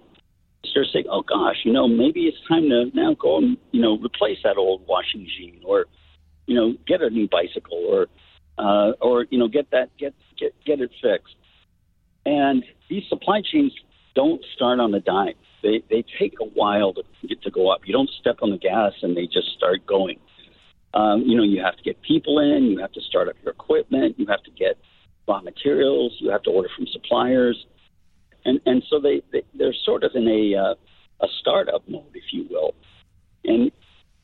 start 0.64 0.86
saying, 0.92 1.04
"Oh 1.10 1.22
gosh, 1.22 1.56
you 1.64 1.72
know, 1.72 1.86
maybe 1.86 2.22
it's 2.22 2.38
time 2.48 2.68
to 2.70 2.90
now 2.94 3.14
go 3.14 3.38
and 3.38 3.58
you 3.72 3.82
know 3.82 3.98
replace 3.98 4.38
that 4.44 4.56
old 4.56 4.86
washing 4.86 5.22
machine, 5.22 5.60
or 5.64 5.86
you 6.46 6.54
know, 6.54 6.74
get 6.86 7.02
a 7.02 7.10
new 7.10 7.28
bicycle, 7.28 7.78
or 7.88 8.06
uh, 8.58 8.92
or 9.00 9.26
you 9.30 9.38
know, 9.38 9.48
get 9.48 9.70
that 9.70 9.96
get 9.98 10.14
get 10.38 10.54
get 10.64 10.80
it 10.80 10.90
fixed." 11.02 11.36
And 12.24 12.64
these 12.88 13.02
supply 13.08 13.42
chains 13.42 13.72
don't 14.14 14.42
start 14.54 14.80
on 14.80 14.92
the 14.92 15.00
dime. 15.00 15.34
They 15.62 15.82
they 15.90 16.04
take 16.18 16.34
a 16.40 16.44
while 16.44 16.94
to 16.94 17.02
get 17.28 17.42
to 17.42 17.50
go 17.50 17.70
up. 17.70 17.80
You 17.84 17.92
don't 17.92 18.10
step 18.20 18.38
on 18.40 18.50
the 18.50 18.58
gas 18.58 18.92
and 19.02 19.16
they 19.16 19.26
just 19.26 19.48
start 19.56 19.84
going. 19.86 20.18
Um, 20.94 21.22
you 21.22 21.36
know, 21.36 21.42
you 21.42 21.62
have 21.62 21.76
to 21.76 21.82
get 21.82 22.00
people 22.02 22.38
in, 22.38 22.64
you 22.64 22.78
have 22.80 22.92
to 22.92 23.00
start 23.00 23.26
up 23.26 23.36
your 23.42 23.52
equipment, 23.52 24.18
you 24.18 24.26
have 24.26 24.42
to 24.42 24.50
get 24.50 24.76
raw 25.26 25.40
materials, 25.40 26.16
you 26.18 26.30
have 26.30 26.42
to 26.42 26.50
order 26.50 26.68
from 26.76 26.86
suppliers 26.86 27.64
and 28.44 28.60
and 28.66 28.82
so 28.88 29.00
they, 29.00 29.22
they 29.32 29.42
they're 29.54 29.74
sort 29.84 30.04
of 30.04 30.12
in 30.14 30.28
a 30.28 30.58
uh, 30.58 30.74
a 31.20 31.28
startup 31.40 31.88
mode, 31.88 32.14
if 32.14 32.24
you 32.32 32.46
will, 32.50 32.74
and 33.44 33.70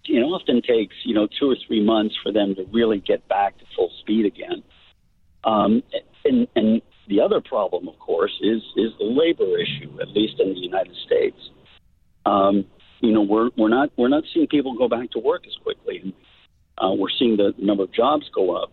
it 0.04 0.20
often 0.20 0.62
takes 0.62 0.94
you 1.04 1.14
know 1.14 1.28
two 1.38 1.50
or 1.50 1.57
three 1.66 1.85
months 1.85 2.14
for 2.22 2.33
them 2.33 2.54
to 2.54 2.64
really 2.72 2.98
get 2.98 3.26
back 3.28 3.59
to 3.59 3.64
full 3.76 3.90
speed 4.00 4.26
again. 4.26 4.62
Um, 5.44 5.83
and 6.24 6.46
and 6.57 6.83
the 7.09 7.20
other 7.20 7.40
problem, 7.40 7.88
of 7.88 7.98
course, 7.98 8.33
is 8.42 8.62
is 8.76 8.92
the 8.98 9.04
labor 9.04 9.59
issue, 9.59 9.98
at 10.00 10.09
least 10.09 10.40
in 10.40 10.54
the 10.54 10.61
United 10.61 10.94
States. 11.07 11.37
Um, 12.26 12.64
you 13.00 13.12
know, 13.12 13.22
we're 13.22 13.50
we're 13.57 13.68
not 13.68 13.90
we're 13.96 14.09
not 14.09 14.24
seeing 14.33 14.46
people 14.46 14.76
go 14.76 14.88
back 14.88 15.11
to 15.12 15.18
work 15.18 15.46
as 15.46 15.54
quickly, 15.62 16.00
and 16.02 16.12
uh, 16.78 16.94
we're 16.94 17.11
seeing 17.18 17.37
the 17.37 17.54
number 17.59 17.85
of 17.85 17.92
jobs 17.92 18.28
go 18.35 18.57
up. 18.57 18.72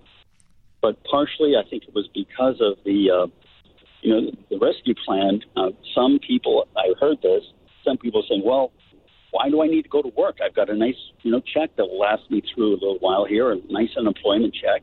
But 0.81 1.03
partially, 1.03 1.53
I 1.55 1.67
think 1.67 1.83
it 1.83 1.95
was 1.95 2.07
because 2.13 2.55
of 2.59 2.77
the 2.83 3.09
uh, 3.11 3.27
you 4.01 4.13
know, 4.13 4.31
the 4.49 4.57
rescue 4.59 4.93
plan, 5.05 5.41
uh, 5.55 5.69
some 5.95 6.19
people, 6.25 6.67
I 6.77 6.93
heard 6.99 7.17
this, 7.21 7.43
some 7.83 7.97
people 7.97 8.23
saying, 8.27 8.43
well, 8.45 8.71
why 9.31 9.49
do 9.49 9.61
I 9.61 9.67
need 9.67 9.83
to 9.83 9.89
go 9.89 10.01
to 10.01 10.11
work? 10.15 10.37
I've 10.43 10.55
got 10.55 10.69
a 10.69 10.75
nice, 10.75 10.95
you 11.23 11.31
know, 11.31 11.41
check 11.41 11.75
that 11.75 11.85
will 11.85 11.99
last 11.99 12.23
me 12.29 12.41
through 12.53 12.73
a 12.73 12.79
little 12.79 12.97
while 12.99 13.25
here, 13.25 13.51
a 13.51 13.57
nice 13.69 13.89
unemployment 13.97 14.53
check. 14.53 14.81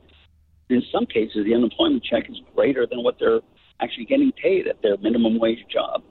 In 0.69 0.83
some 0.93 1.07
cases, 1.07 1.45
the 1.45 1.55
unemployment 1.55 2.05
check 2.05 2.29
is 2.29 2.37
greater 2.55 2.87
than 2.87 3.03
what 3.03 3.17
they're 3.19 3.41
actually 3.81 4.05
getting 4.05 4.33
paid 4.33 4.67
at 4.67 4.81
their 4.83 4.97
minimum 4.99 5.39
wage 5.39 5.65
job. 5.73 6.03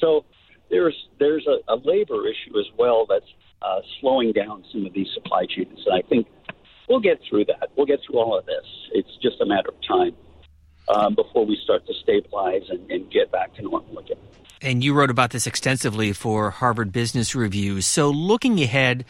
So 0.00 0.24
there's 0.70 0.96
there's 1.18 1.46
a, 1.46 1.72
a 1.72 1.76
labor 1.76 2.26
issue 2.26 2.58
as 2.58 2.66
well 2.78 3.06
that's 3.08 3.28
uh, 3.60 3.80
slowing 4.00 4.32
down 4.32 4.64
some 4.72 4.86
of 4.86 4.92
these 4.92 5.08
supply 5.14 5.44
chains. 5.46 5.78
And 5.86 5.94
I 5.94 6.06
think 6.08 6.26
we'll 6.88 7.00
get 7.00 7.20
through 7.28 7.44
that. 7.46 7.68
We'll 7.76 7.86
get 7.86 8.00
through 8.06 8.18
all 8.18 8.36
of 8.36 8.46
this. 8.46 8.64
It's 8.92 9.16
just 9.22 9.40
a 9.40 9.46
matter 9.46 9.68
of 9.68 9.76
time 9.86 10.16
um, 10.92 11.14
before 11.14 11.46
we 11.46 11.58
start 11.62 11.86
to 11.86 11.94
stabilize 12.02 12.62
and, 12.68 12.90
and 12.90 13.10
get 13.10 13.30
back 13.30 13.54
to 13.54 13.62
normal 13.62 13.98
again. 13.98 14.18
And 14.60 14.84
you 14.84 14.94
wrote 14.94 15.10
about 15.10 15.30
this 15.30 15.46
extensively 15.46 16.12
for 16.12 16.50
Harvard 16.50 16.92
Business 16.92 17.34
Review. 17.34 17.80
So, 17.80 18.10
looking 18.10 18.60
ahead 18.60 19.04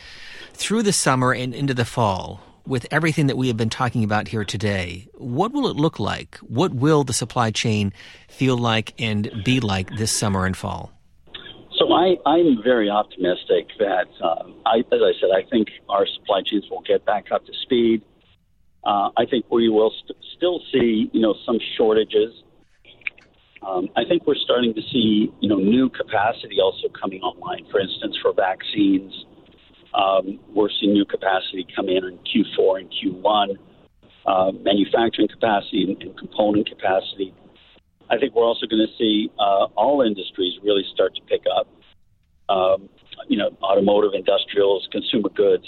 through 0.54 0.82
the 0.82 0.94
summer 0.94 1.32
and 1.32 1.54
into 1.54 1.74
the 1.74 1.84
fall, 1.84 2.40
with 2.66 2.86
everything 2.90 3.26
that 3.26 3.36
we 3.36 3.48
have 3.48 3.56
been 3.56 3.70
talking 3.70 4.04
about 4.04 4.28
here 4.28 4.44
today, 4.44 5.08
what 5.14 5.52
will 5.52 5.68
it 5.68 5.76
look 5.76 5.98
like? 5.98 6.36
What 6.36 6.72
will 6.72 7.04
the 7.04 7.12
supply 7.12 7.50
chain 7.50 7.92
feel 8.28 8.56
like 8.56 8.94
and 8.98 9.30
be 9.44 9.60
like 9.60 9.90
this 9.96 10.12
summer 10.12 10.46
and 10.46 10.56
fall? 10.56 10.92
So 11.78 11.92
I, 11.92 12.16
I'm 12.26 12.62
very 12.62 12.88
optimistic 12.88 13.68
that, 13.78 14.06
um, 14.22 14.54
I, 14.64 14.78
as 14.78 15.00
I 15.02 15.12
said, 15.20 15.30
I 15.34 15.42
think 15.50 15.68
our 15.88 16.06
supply 16.06 16.42
chains 16.44 16.64
will 16.70 16.82
get 16.82 17.04
back 17.04 17.32
up 17.32 17.44
to 17.46 17.52
speed. 17.62 18.02
Uh, 18.84 19.10
I 19.16 19.26
think 19.30 19.46
we 19.50 19.68
will 19.68 19.92
st- 20.02 20.18
still 20.36 20.60
see, 20.72 21.10
you 21.12 21.20
know, 21.20 21.34
some 21.46 21.58
shortages. 21.76 22.32
Um, 23.66 23.88
I 23.96 24.04
think 24.04 24.26
we're 24.26 24.34
starting 24.34 24.74
to 24.74 24.82
see, 24.92 25.32
you 25.40 25.48
know, 25.48 25.56
new 25.56 25.88
capacity 25.88 26.60
also 26.60 26.88
coming 26.88 27.20
online. 27.22 27.64
For 27.70 27.78
instance, 27.80 28.16
for 28.20 28.32
vaccines, 28.32 29.12
um, 29.94 30.40
we're 30.52 30.70
seeing 30.80 30.92
new 30.92 31.04
capacity 31.04 31.66
come 31.76 31.88
in 31.88 32.04
in 32.04 32.18
Q4 32.18 32.80
and 32.80 32.92
Q1. 32.92 33.56
Uh, 34.24 34.52
manufacturing 34.62 35.26
capacity 35.26 35.82
and, 35.82 36.00
and 36.00 36.16
component 36.16 36.68
capacity 36.68 37.34
I 38.12 38.18
think 38.18 38.34
we're 38.34 38.44
also 38.44 38.66
going 38.66 38.86
to 38.86 38.92
see 38.98 39.30
uh, 39.38 39.72
all 39.74 40.02
industries 40.02 40.58
really 40.62 40.84
start 40.92 41.14
to 41.14 41.22
pick 41.22 41.44
up. 41.48 41.66
Um, 42.50 42.90
you 43.26 43.38
know, 43.38 43.50
automotive, 43.62 44.12
industrials, 44.12 44.86
consumer 44.92 45.30
goods, 45.30 45.64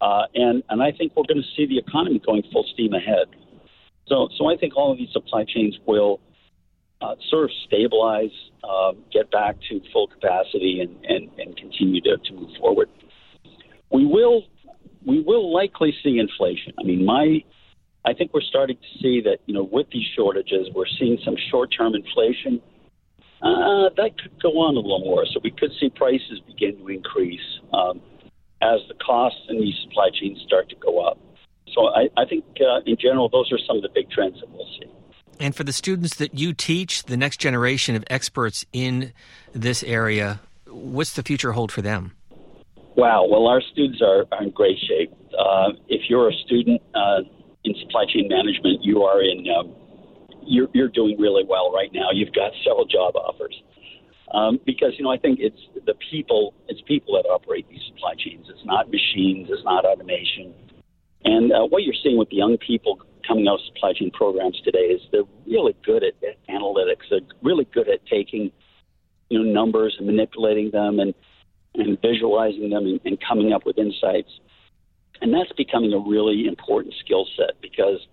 uh, 0.00 0.22
and 0.34 0.62
and 0.68 0.82
I 0.82 0.92
think 0.92 1.12
we're 1.16 1.28
going 1.28 1.42
to 1.42 1.56
see 1.56 1.66
the 1.66 1.78
economy 1.78 2.20
going 2.24 2.42
full 2.52 2.66
steam 2.72 2.92
ahead. 2.94 3.26
So 4.06 4.28
so 4.38 4.46
I 4.46 4.56
think 4.56 4.76
all 4.76 4.92
of 4.92 4.98
these 4.98 5.12
supply 5.12 5.44
chains 5.44 5.78
will 5.86 6.20
uh, 7.00 7.14
sort 7.30 7.44
of 7.44 7.50
stabilize, 7.66 8.34
um, 8.68 8.98
get 9.12 9.30
back 9.30 9.56
to 9.68 9.80
full 9.92 10.08
capacity, 10.08 10.80
and 10.80 10.96
and, 11.04 11.30
and 11.38 11.56
continue 11.56 12.00
to, 12.02 12.16
to 12.16 12.32
move 12.32 12.50
forward. 12.58 12.88
We 13.90 14.06
will 14.06 14.44
we 15.04 15.22
will 15.22 15.52
likely 15.52 15.94
see 16.02 16.18
inflation. 16.18 16.72
I 16.78 16.82
mean, 16.84 17.04
my 17.04 17.42
I 18.04 18.14
think 18.14 18.32
we're 18.32 18.40
starting 18.40 18.76
to 18.76 18.98
see 19.02 19.20
that, 19.22 19.38
you 19.46 19.52
know, 19.52 19.68
with 19.70 19.86
these 19.92 20.06
shortages, 20.16 20.68
we're 20.74 20.88
seeing 20.98 21.18
some 21.24 21.36
short 21.50 21.70
term 21.76 21.94
inflation. 21.94 22.62
Uh, 23.42 23.88
that 23.96 24.10
could 24.20 24.38
go 24.42 24.50
on 24.60 24.76
a 24.76 24.80
little 24.80 25.00
more. 25.00 25.24
So 25.26 25.40
we 25.42 25.50
could 25.50 25.70
see 25.80 25.88
prices 25.90 26.40
begin 26.46 26.78
to 26.78 26.88
increase 26.88 27.40
um, 27.72 28.00
as 28.62 28.80
the 28.88 28.94
costs 28.94 29.40
in 29.48 29.60
these 29.60 29.74
supply 29.82 30.10
chains 30.12 30.40
start 30.46 30.68
to 30.70 30.76
go 30.76 31.00
up. 31.00 31.18
So 31.74 31.88
I, 31.88 32.08
I 32.16 32.24
think, 32.24 32.44
uh, 32.60 32.80
in 32.86 32.96
general, 32.96 33.28
those 33.28 33.50
are 33.52 33.58
some 33.66 33.76
of 33.76 33.82
the 33.82 33.88
big 33.94 34.10
trends 34.10 34.40
that 34.40 34.50
we'll 34.50 34.66
see. 34.78 34.90
And 35.38 35.54
for 35.54 35.64
the 35.64 35.72
students 35.72 36.16
that 36.16 36.34
you 36.34 36.52
teach, 36.52 37.04
the 37.04 37.16
next 37.16 37.38
generation 37.38 37.94
of 37.96 38.04
experts 38.10 38.66
in 38.72 39.12
this 39.52 39.82
area, 39.82 40.40
what's 40.66 41.14
the 41.14 41.22
future 41.22 41.52
hold 41.52 41.72
for 41.72 41.80
them? 41.80 42.12
Wow. 42.96 43.26
Well, 43.26 43.46
our 43.46 43.62
students 43.62 44.02
are, 44.02 44.26
are 44.32 44.42
in 44.42 44.50
great 44.50 44.76
shape. 44.86 45.12
Uh, 45.38 45.70
if 45.88 46.10
you're 46.10 46.28
a 46.28 46.34
student, 46.44 46.82
uh, 46.94 47.20
in 47.64 47.74
supply 47.80 48.04
chain 48.06 48.28
management, 48.28 48.82
you 48.82 49.02
are 49.02 49.22
in 49.22 49.46
um, 49.48 49.74
you're, 50.42 50.68
you're 50.72 50.88
doing 50.88 51.18
really 51.18 51.44
well 51.46 51.72
right 51.72 51.90
now. 51.92 52.08
You've 52.12 52.32
got 52.32 52.52
several 52.64 52.86
job 52.86 53.14
offers 53.16 53.54
um, 54.32 54.60
because 54.64 54.92
you 54.98 55.04
know 55.04 55.10
I 55.10 55.18
think 55.18 55.38
it's 55.40 55.60
the 55.86 55.94
people 56.10 56.54
it's 56.68 56.80
people 56.86 57.14
that 57.14 57.28
operate 57.28 57.68
these 57.68 57.82
supply 57.88 58.14
chains. 58.18 58.46
It's 58.48 58.64
not 58.64 58.90
machines. 58.90 59.48
It's 59.50 59.64
not 59.64 59.84
automation. 59.84 60.54
And 61.24 61.52
uh, 61.52 61.66
what 61.66 61.82
you're 61.82 61.94
seeing 62.02 62.18
with 62.18 62.30
the 62.30 62.36
young 62.36 62.56
people 62.56 62.98
coming 63.26 63.46
out 63.46 63.60
of 63.60 63.66
supply 63.66 63.92
chain 63.92 64.10
programs 64.10 64.60
today 64.64 64.90
is 64.96 65.02
they're 65.12 65.22
really 65.46 65.76
good 65.84 66.02
at, 66.02 66.14
at 66.26 66.36
analytics. 66.48 67.08
They're 67.10 67.20
really 67.42 67.66
good 67.72 67.88
at 67.88 68.06
taking 68.06 68.50
you 69.28 69.38
know 69.38 69.50
numbers 69.50 69.96
and 69.98 70.06
manipulating 70.06 70.70
them 70.70 71.00
and 71.00 71.14
and 71.74 72.00
visualizing 72.00 72.70
them 72.70 72.86
and, 72.86 73.00
and 73.04 73.18
coming 73.26 73.52
up 73.52 73.64
with 73.64 73.78
insights. 73.78 74.30
And 75.20 75.32
that's 75.34 75.52
becoming 75.52 75.92
a 75.92 75.98
really 75.98 76.46
important 76.46 76.94
skill 77.04 77.26
set 77.36 77.60
because, 77.60 78.06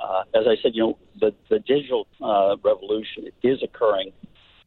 uh, 0.00 0.22
as 0.34 0.46
I 0.46 0.54
said, 0.62 0.72
you 0.74 0.82
know, 0.82 0.98
the, 1.18 1.34
the 1.50 1.58
digital 1.58 2.06
uh, 2.22 2.56
revolution 2.62 3.24
is 3.42 3.62
occurring, 3.62 4.12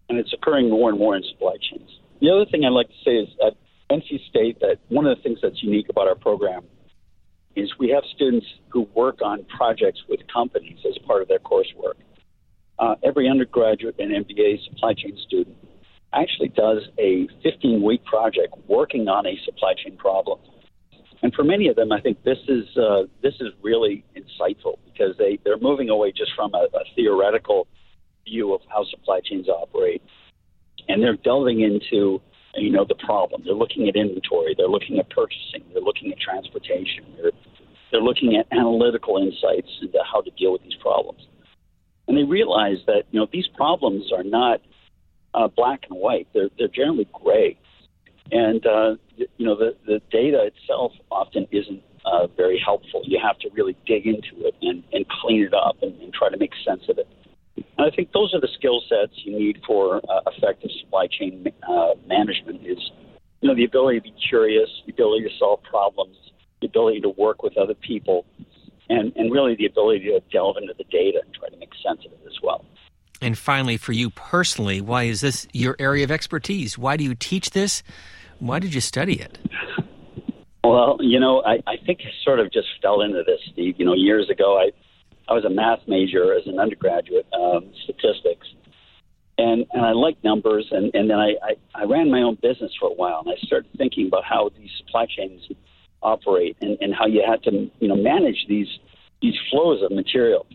and 0.10 0.18
it's 0.18 0.34
occurring 0.34 0.70
more 0.70 0.90
and 0.90 1.00
more 1.00 1.16
in 1.16 1.24
supply 1.24 1.54
chains. 1.70 1.90
The 2.20 2.30
other 2.30 2.46
thing 2.50 2.66
I'd 2.66 2.70
like 2.70 2.88
to 2.88 3.04
say 3.06 3.12
is 3.12 3.30
at 3.46 3.54
NC 3.90 4.28
State 4.30 4.60
that 4.60 4.78
one 4.90 5.06
of 5.06 5.16
the 5.16 5.24
things 5.24 5.40
that's 5.42 5.64
unique 5.64 5.88
about 5.90 6.08
our 6.08 6.16
program 6.16 6.64
is 7.56 7.72
we 7.80 7.90
have 7.90 8.04
students 8.16 8.46
who 8.70 8.82
work 8.96 9.20
on 9.24 9.46
projects 9.46 10.02
with 10.08 10.20
companies 10.32 10.78
as 10.88 10.98
part 11.06 11.22
of 11.22 11.28
their 11.28 11.40
coursework. 11.40 11.96
Uh, 12.78 12.96
every 13.04 13.28
undergraduate 13.30 13.96
and 14.00 14.26
MBA 14.26 14.64
supply 14.66 14.94
chain 14.94 15.18
student 15.28 15.58
actually 16.14 16.50
does 16.50 16.88
a 16.98 17.28
15 17.44 17.84
week 17.84 18.04
project 18.06 18.54
working 18.68 19.08
on 19.08 19.26
a 19.26 19.38
supply 19.46 19.74
chain 19.84 19.98
problem. 19.98 20.40
And 21.22 21.34
for 21.34 21.44
many 21.44 21.68
of 21.68 21.76
them, 21.76 21.92
I 21.92 22.00
think 22.00 22.24
this 22.24 22.38
is 22.48 22.66
uh, 22.78 23.04
this 23.22 23.34
is 23.42 23.50
really 23.62 24.06
insightful 24.16 24.78
because 24.86 25.18
they 25.18 25.38
they're 25.44 25.60
moving 25.60 25.90
away 25.90 26.14
just 26.14 26.32
from 26.36 26.54
a, 26.54 26.68
a 26.74 26.84
theoretical 26.96 27.68
view 28.30 28.54
of 28.54 28.62
how 28.70 28.84
supply 28.86 29.20
chains 29.24 29.48
operate, 29.48 30.02
and 30.88 31.02
they're 31.02 31.18
delving 31.18 31.62
into 31.62 32.22
you 32.56 32.72
know 32.72 32.86
the 32.88 32.96
problem. 32.96 33.42
They're 33.46 33.54
looking 33.54 33.88
at 33.88 33.96
inventory, 33.96 34.56
they're 34.58 34.68
looking 34.68 35.00
at 35.00 35.10
purchasing, 35.10 35.64
they're 35.74 35.82
looking 35.82 36.12
at 36.12 36.20
transportation, 36.20 37.06
they're 37.18 37.32
they're 37.92 38.02
looking 38.02 38.36
at 38.38 38.46
analytical 38.52 39.18
insights 39.18 39.70
into 39.82 39.98
how 40.12 40.22
to 40.22 40.32
deal 40.32 40.52
with 40.52 40.64
these 40.64 40.78
problems, 40.82 41.22
and 42.08 42.18
they 42.18 42.24
realize 42.24 42.78
that 42.88 43.04
you 43.12 43.20
know 43.20 43.28
these 43.32 43.48
problems 43.56 44.12
are 44.16 44.24
not 44.24 44.62
uh, 45.34 45.48
black 45.48 45.82
and 45.90 46.00
white. 46.00 46.28
They're 46.34 46.50
they're 46.58 46.68
generally 46.68 47.08
gray. 47.14 47.58
And, 48.32 48.66
uh, 48.66 48.96
you 49.16 49.46
know, 49.46 49.56
the, 49.56 49.76
the 49.88 50.02
data 50.12 50.50
itself 50.52 50.92
often 51.10 51.48
isn't 51.52 51.82
uh, 52.06 52.28
very 52.38 52.62
helpful. 52.64 53.02
You 53.04 53.20
have 53.22 53.40
to 53.40 53.50
really 53.54 53.76
dig 53.86 54.06
into 54.06 54.46
it 54.48 54.56
and, 54.62 54.84
and 54.94 55.06
clean 55.22 55.44
it 55.44 55.54
up 55.54 55.78
and, 55.82 56.00
and 56.02 56.14
try 56.14 56.30
to 56.30 56.38
make 56.38 56.52
sense 56.66 56.84
of 56.90 56.98
it. 56.98 57.08
And 57.78 57.88
I 57.92 57.96
think 57.96 58.12
those 58.12 58.34
are 58.34 58.42
the 58.42 58.50
skill 58.58 58.82
sets 58.90 59.14
you 59.24 59.38
need 59.38 59.62
for 59.66 59.98
uh, 59.98 60.22
effective 60.36 60.72
supply 60.82 61.08
chain 61.08 61.48
uh, 61.68 61.92
management 62.08 62.66
is, 62.66 62.78
you 63.42 63.50
know, 63.50 63.56
the 63.56 63.66
ability 63.66 64.00
to 64.00 64.04
be 64.04 64.16
curious, 64.30 64.70
the 64.86 64.94
ability 64.94 65.24
to 65.26 65.36
solve 65.38 65.62
problems, 65.64 66.16
the 66.62 66.68
ability 66.68 67.02
to 67.02 67.10
work 67.10 67.44
with 67.44 67.58
other 67.58 67.76
people, 67.76 68.26
and, 68.90 69.14
and 69.16 69.32
really 69.32 69.56
the 69.56 69.66
ability 69.66 70.06
to 70.06 70.20
delve 70.32 70.58
into 70.58 70.74
the 70.78 70.84
data 70.86 71.22
and 71.24 71.34
try 71.34 71.50
to 71.50 71.58
make 71.58 71.72
sense 71.86 72.06
of 72.06 72.12
it 72.12 72.22
as 72.26 72.38
well. 72.44 72.66
And 73.22 73.38
finally, 73.38 73.78
for 73.78 73.92
you 73.92 74.10
personally, 74.12 74.82
why 74.82 75.04
is 75.04 75.22
this 75.22 75.48
your 75.52 75.76
area 75.78 76.04
of 76.04 76.12
expertise? 76.12 76.78
Why 76.78 76.96
do 76.98 77.04
you 77.04 77.16
teach 77.16 77.52
this? 77.52 77.84
Why 78.40 78.60
did 78.60 78.74
you 78.74 78.82
study 78.82 79.20
it? 79.20 79.38
Well, 80.62 80.98
you 81.00 81.20
know, 81.20 81.42
I, 81.46 81.64
I 81.66 81.78
think 81.86 82.02
I 82.02 82.12
sort 82.24 82.40
of 82.40 82.52
just 82.52 82.68
fell 82.82 83.02
into 83.02 83.24
this, 83.26 83.40
Steve. 83.52 83.76
You 83.80 83.86
know, 83.86 83.94
years 83.94 84.30
ago, 84.30 84.60
I 84.60 84.72
I 85.30 85.34
was 85.34 85.46
a 85.46 85.50
math 85.50 85.80
major 85.88 86.34
as 86.34 86.48
an 86.48 86.60
undergraduate, 86.60 87.28
um, 87.34 87.72
statistics, 87.84 88.48
and 89.38 89.66
and 89.74 89.86
I 89.86 89.92
liked 89.92 90.24
numbers, 90.24 90.68
and 90.72 90.94
and 90.94 91.10
then 91.10 91.20
I, 91.20 91.36
I 91.44 91.82
I 91.82 91.84
ran 91.86 92.10
my 92.10 92.22
own 92.22 92.38
business 92.42 92.72
for 92.80 92.90
a 92.90 92.94
while, 92.94 93.22
and 93.26 93.30
I 93.30 93.46
started 93.46 93.70
thinking 93.78 94.08
about 94.08 94.24
how 94.24 94.50
these 94.58 94.72
supply 94.78 95.06
chains 95.06 95.42
operate 96.02 96.58
and 96.62 96.78
and 96.82 96.94
how 96.94 97.06
you 97.06 97.24
had 97.26 97.44
to 97.44 97.70
you 97.80 97.88
know 97.88 97.96
manage 97.96 98.46
these 98.48 98.68
these 99.22 99.36
flows 99.52 99.84
of 99.84 99.92
material. 99.92 100.46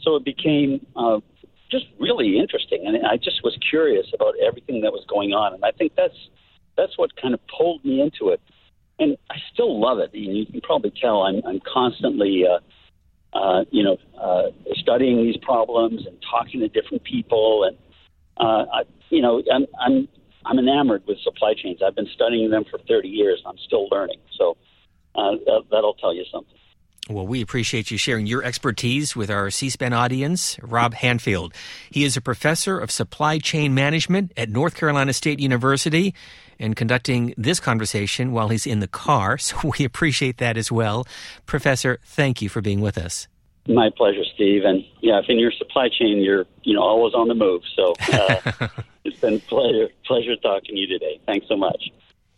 So 0.00 0.16
it 0.16 0.24
became 0.24 0.86
uh, 0.96 1.20
just 1.70 1.86
really 1.98 2.38
interesting, 2.38 2.84
and 2.86 3.06
I 3.06 3.16
just 3.16 3.42
was 3.42 3.58
curious 3.68 4.06
about 4.14 4.34
everything 4.46 4.82
that 4.82 4.92
was 4.92 5.04
going 5.08 5.32
on, 5.32 5.54
and 5.54 5.64
I 5.64 5.72
think 5.72 5.92
that's 5.96 6.16
that's 6.76 6.96
what 6.98 7.10
kind 7.20 7.34
of 7.34 7.40
pulled 7.56 7.84
me 7.84 8.00
into 8.00 8.32
it. 8.32 8.40
And 8.98 9.16
I 9.30 9.36
still 9.52 9.80
love 9.80 9.98
it. 9.98 10.10
You, 10.14 10.32
you 10.32 10.46
can 10.46 10.60
probably 10.60 10.92
tell 11.00 11.22
I'm, 11.22 11.42
I'm 11.46 11.60
constantly, 11.60 12.44
uh, 12.48 12.60
uh, 13.34 13.64
you 13.70 13.82
know, 13.82 13.96
uh, 14.18 14.50
studying 14.76 15.16
these 15.24 15.36
problems 15.38 16.06
and 16.06 16.16
talking 16.30 16.60
to 16.60 16.68
different 16.68 17.02
people. 17.04 17.64
And, 17.64 17.76
uh, 18.36 18.64
I, 18.72 18.82
you 19.10 19.20
know, 19.20 19.42
I'm, 19.52 19.66
I'm, 19.80 20.08
I'm 20.46 20.58
enamored 20.58 21.02
with 21.06 21.18
supply 21.20 21.54
chains. 21.54 21.80
I've 21.84 21.96
been 21.96 22.08
studying 22.14 22.50
them 22.50 22.64
for 22.70 22.78
30 22.78 23.08
years. 23.08 23.42
I'm 23.46 23.58
still 23.58 23.88
learning. 23.90 24.20
So 24.38 24.56
uh, 25.14 25.32
that, 25.46 25.62
that'll 25.70 25.94
tell 25.94 26.14
you 26.14 26.24
something. 26.30 26.54
Well, 27.10 27.26
we 27.26 27.42
appreciate 27.42 27.90
you 27.90 27.98
sharing 27.98 28.26
your 28.26 28.42
expertise 28.42 29.14
with 29.14 29.30
our 29.30 29.50
C 29.50 29.68
SPAN 29.68 29.92
audience. 29.92 30.58
Rob 30.62 30.94
Handfield. 30.94 31.52
He 31.90 32.02
is 32.02 32.16
a 32.16 32.22
professor 32.22 32.78
of 32.78 32.90
supply 32.90 33.38
chain 33.38 33.74
management 33.74 34.32
at 34.38 34.48
North 34.48 34.74
Carolina 34.74 35.12
State 35.12 35.38
University 35.38 36.14
and 36.58 36.76
conducting 36.76 37.34
this 37.36 37.60
conversation 37.60 38.32
while 38.32 38.48
he's 38.48 38.66
in 38.66 38.80
the 38.80 38.88
car. 38.88 39.38
So 39.44 39.72
we 39.78 39.84
appreciate 39.84 40.38
that 40.38 40.56
as 40.56 40.72
well. 40.72 41.06
Professor, 41.44 41.98
thank 42.04 42.40
you 42.40 42.48
for 42.48 42.60
being 42.60 42.80
with 42.80 42.96
us. 42.96 43.28
My 43.68 43.90
pleasure, 43.94 44.24
Steve. 44.34 44.62
And 44.64 44.84
yeah, 45.00 45.20
if 45.20 45.26
in 45.28 45.38
your 45.38 45.52
supply 45.52 45.88
chain, 45.88 46.18
you're 46.18 46.46
you 46.62 46.74
know 46.74 46.82
always 46.82 47.14
on 47.14 47.28
the 47.28 47.34
move. 47.34 47.62
So 47.76 47.94
uh, 48.12 48.68
It's 49.04 49.20
been 49.20 49.34
a 49.34 49.38
pleasure, 49.38 49.88
pleasure 50.06 50.34
talking 50.36 50.74
to 50.74 50.80
you 50.80 50.86
today. 50.86 51.20
Thanks 51.26 51.46
so 51.46 51.56
much. 51.56 51.90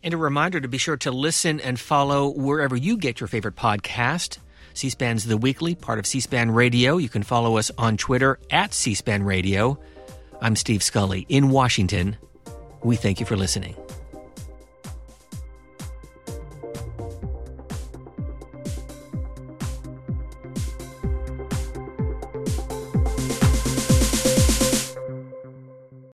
And 0.03 0.13
a 0.13 0.17
reminder 0.17 0.59
to 0.59 0.67
be 0.67 0.77
sure 0.77 0.97
to 0.97 1.11
listen 1.11 1.59
and 1.59 1.79
follow 1.79 2.29
wherever 2.29 2.75
you 2.75 2.97
get 2.97 3.19
your 3.19 3.27
favorite 3.27 3.55
podcast. 3.55 4.37
C 4.73 4.89
SPAN's 4.89 5.23
The 5.23 5.37
Weekly, 5.37 5.73
part 5.73 5.97
of 5.97 6.05
C 6.05 6.19
SPAN 6.19 6.51
Radio. 6.51 6.97
You 6.97 7.09
can 7.09 7.23
follow 7.23 7.57
us 7.57 7.71
on 7.77 7.97
Twitter 7.97 8.37
at 8.51 8.73
C 8.73 8.93
SPAN 8.93 9.23
Radio. 9.23 9.79
I'm 10.39 10.55
Steve 10.55 10.83
Scully 10.83 11.25
in 11.29 11.49
Washington. 11.49 12.17
We 12.83 12.95
thank 12.95 13.19
you 13.19 13.25
for 13.25 13.35
listening. 13.35 13.75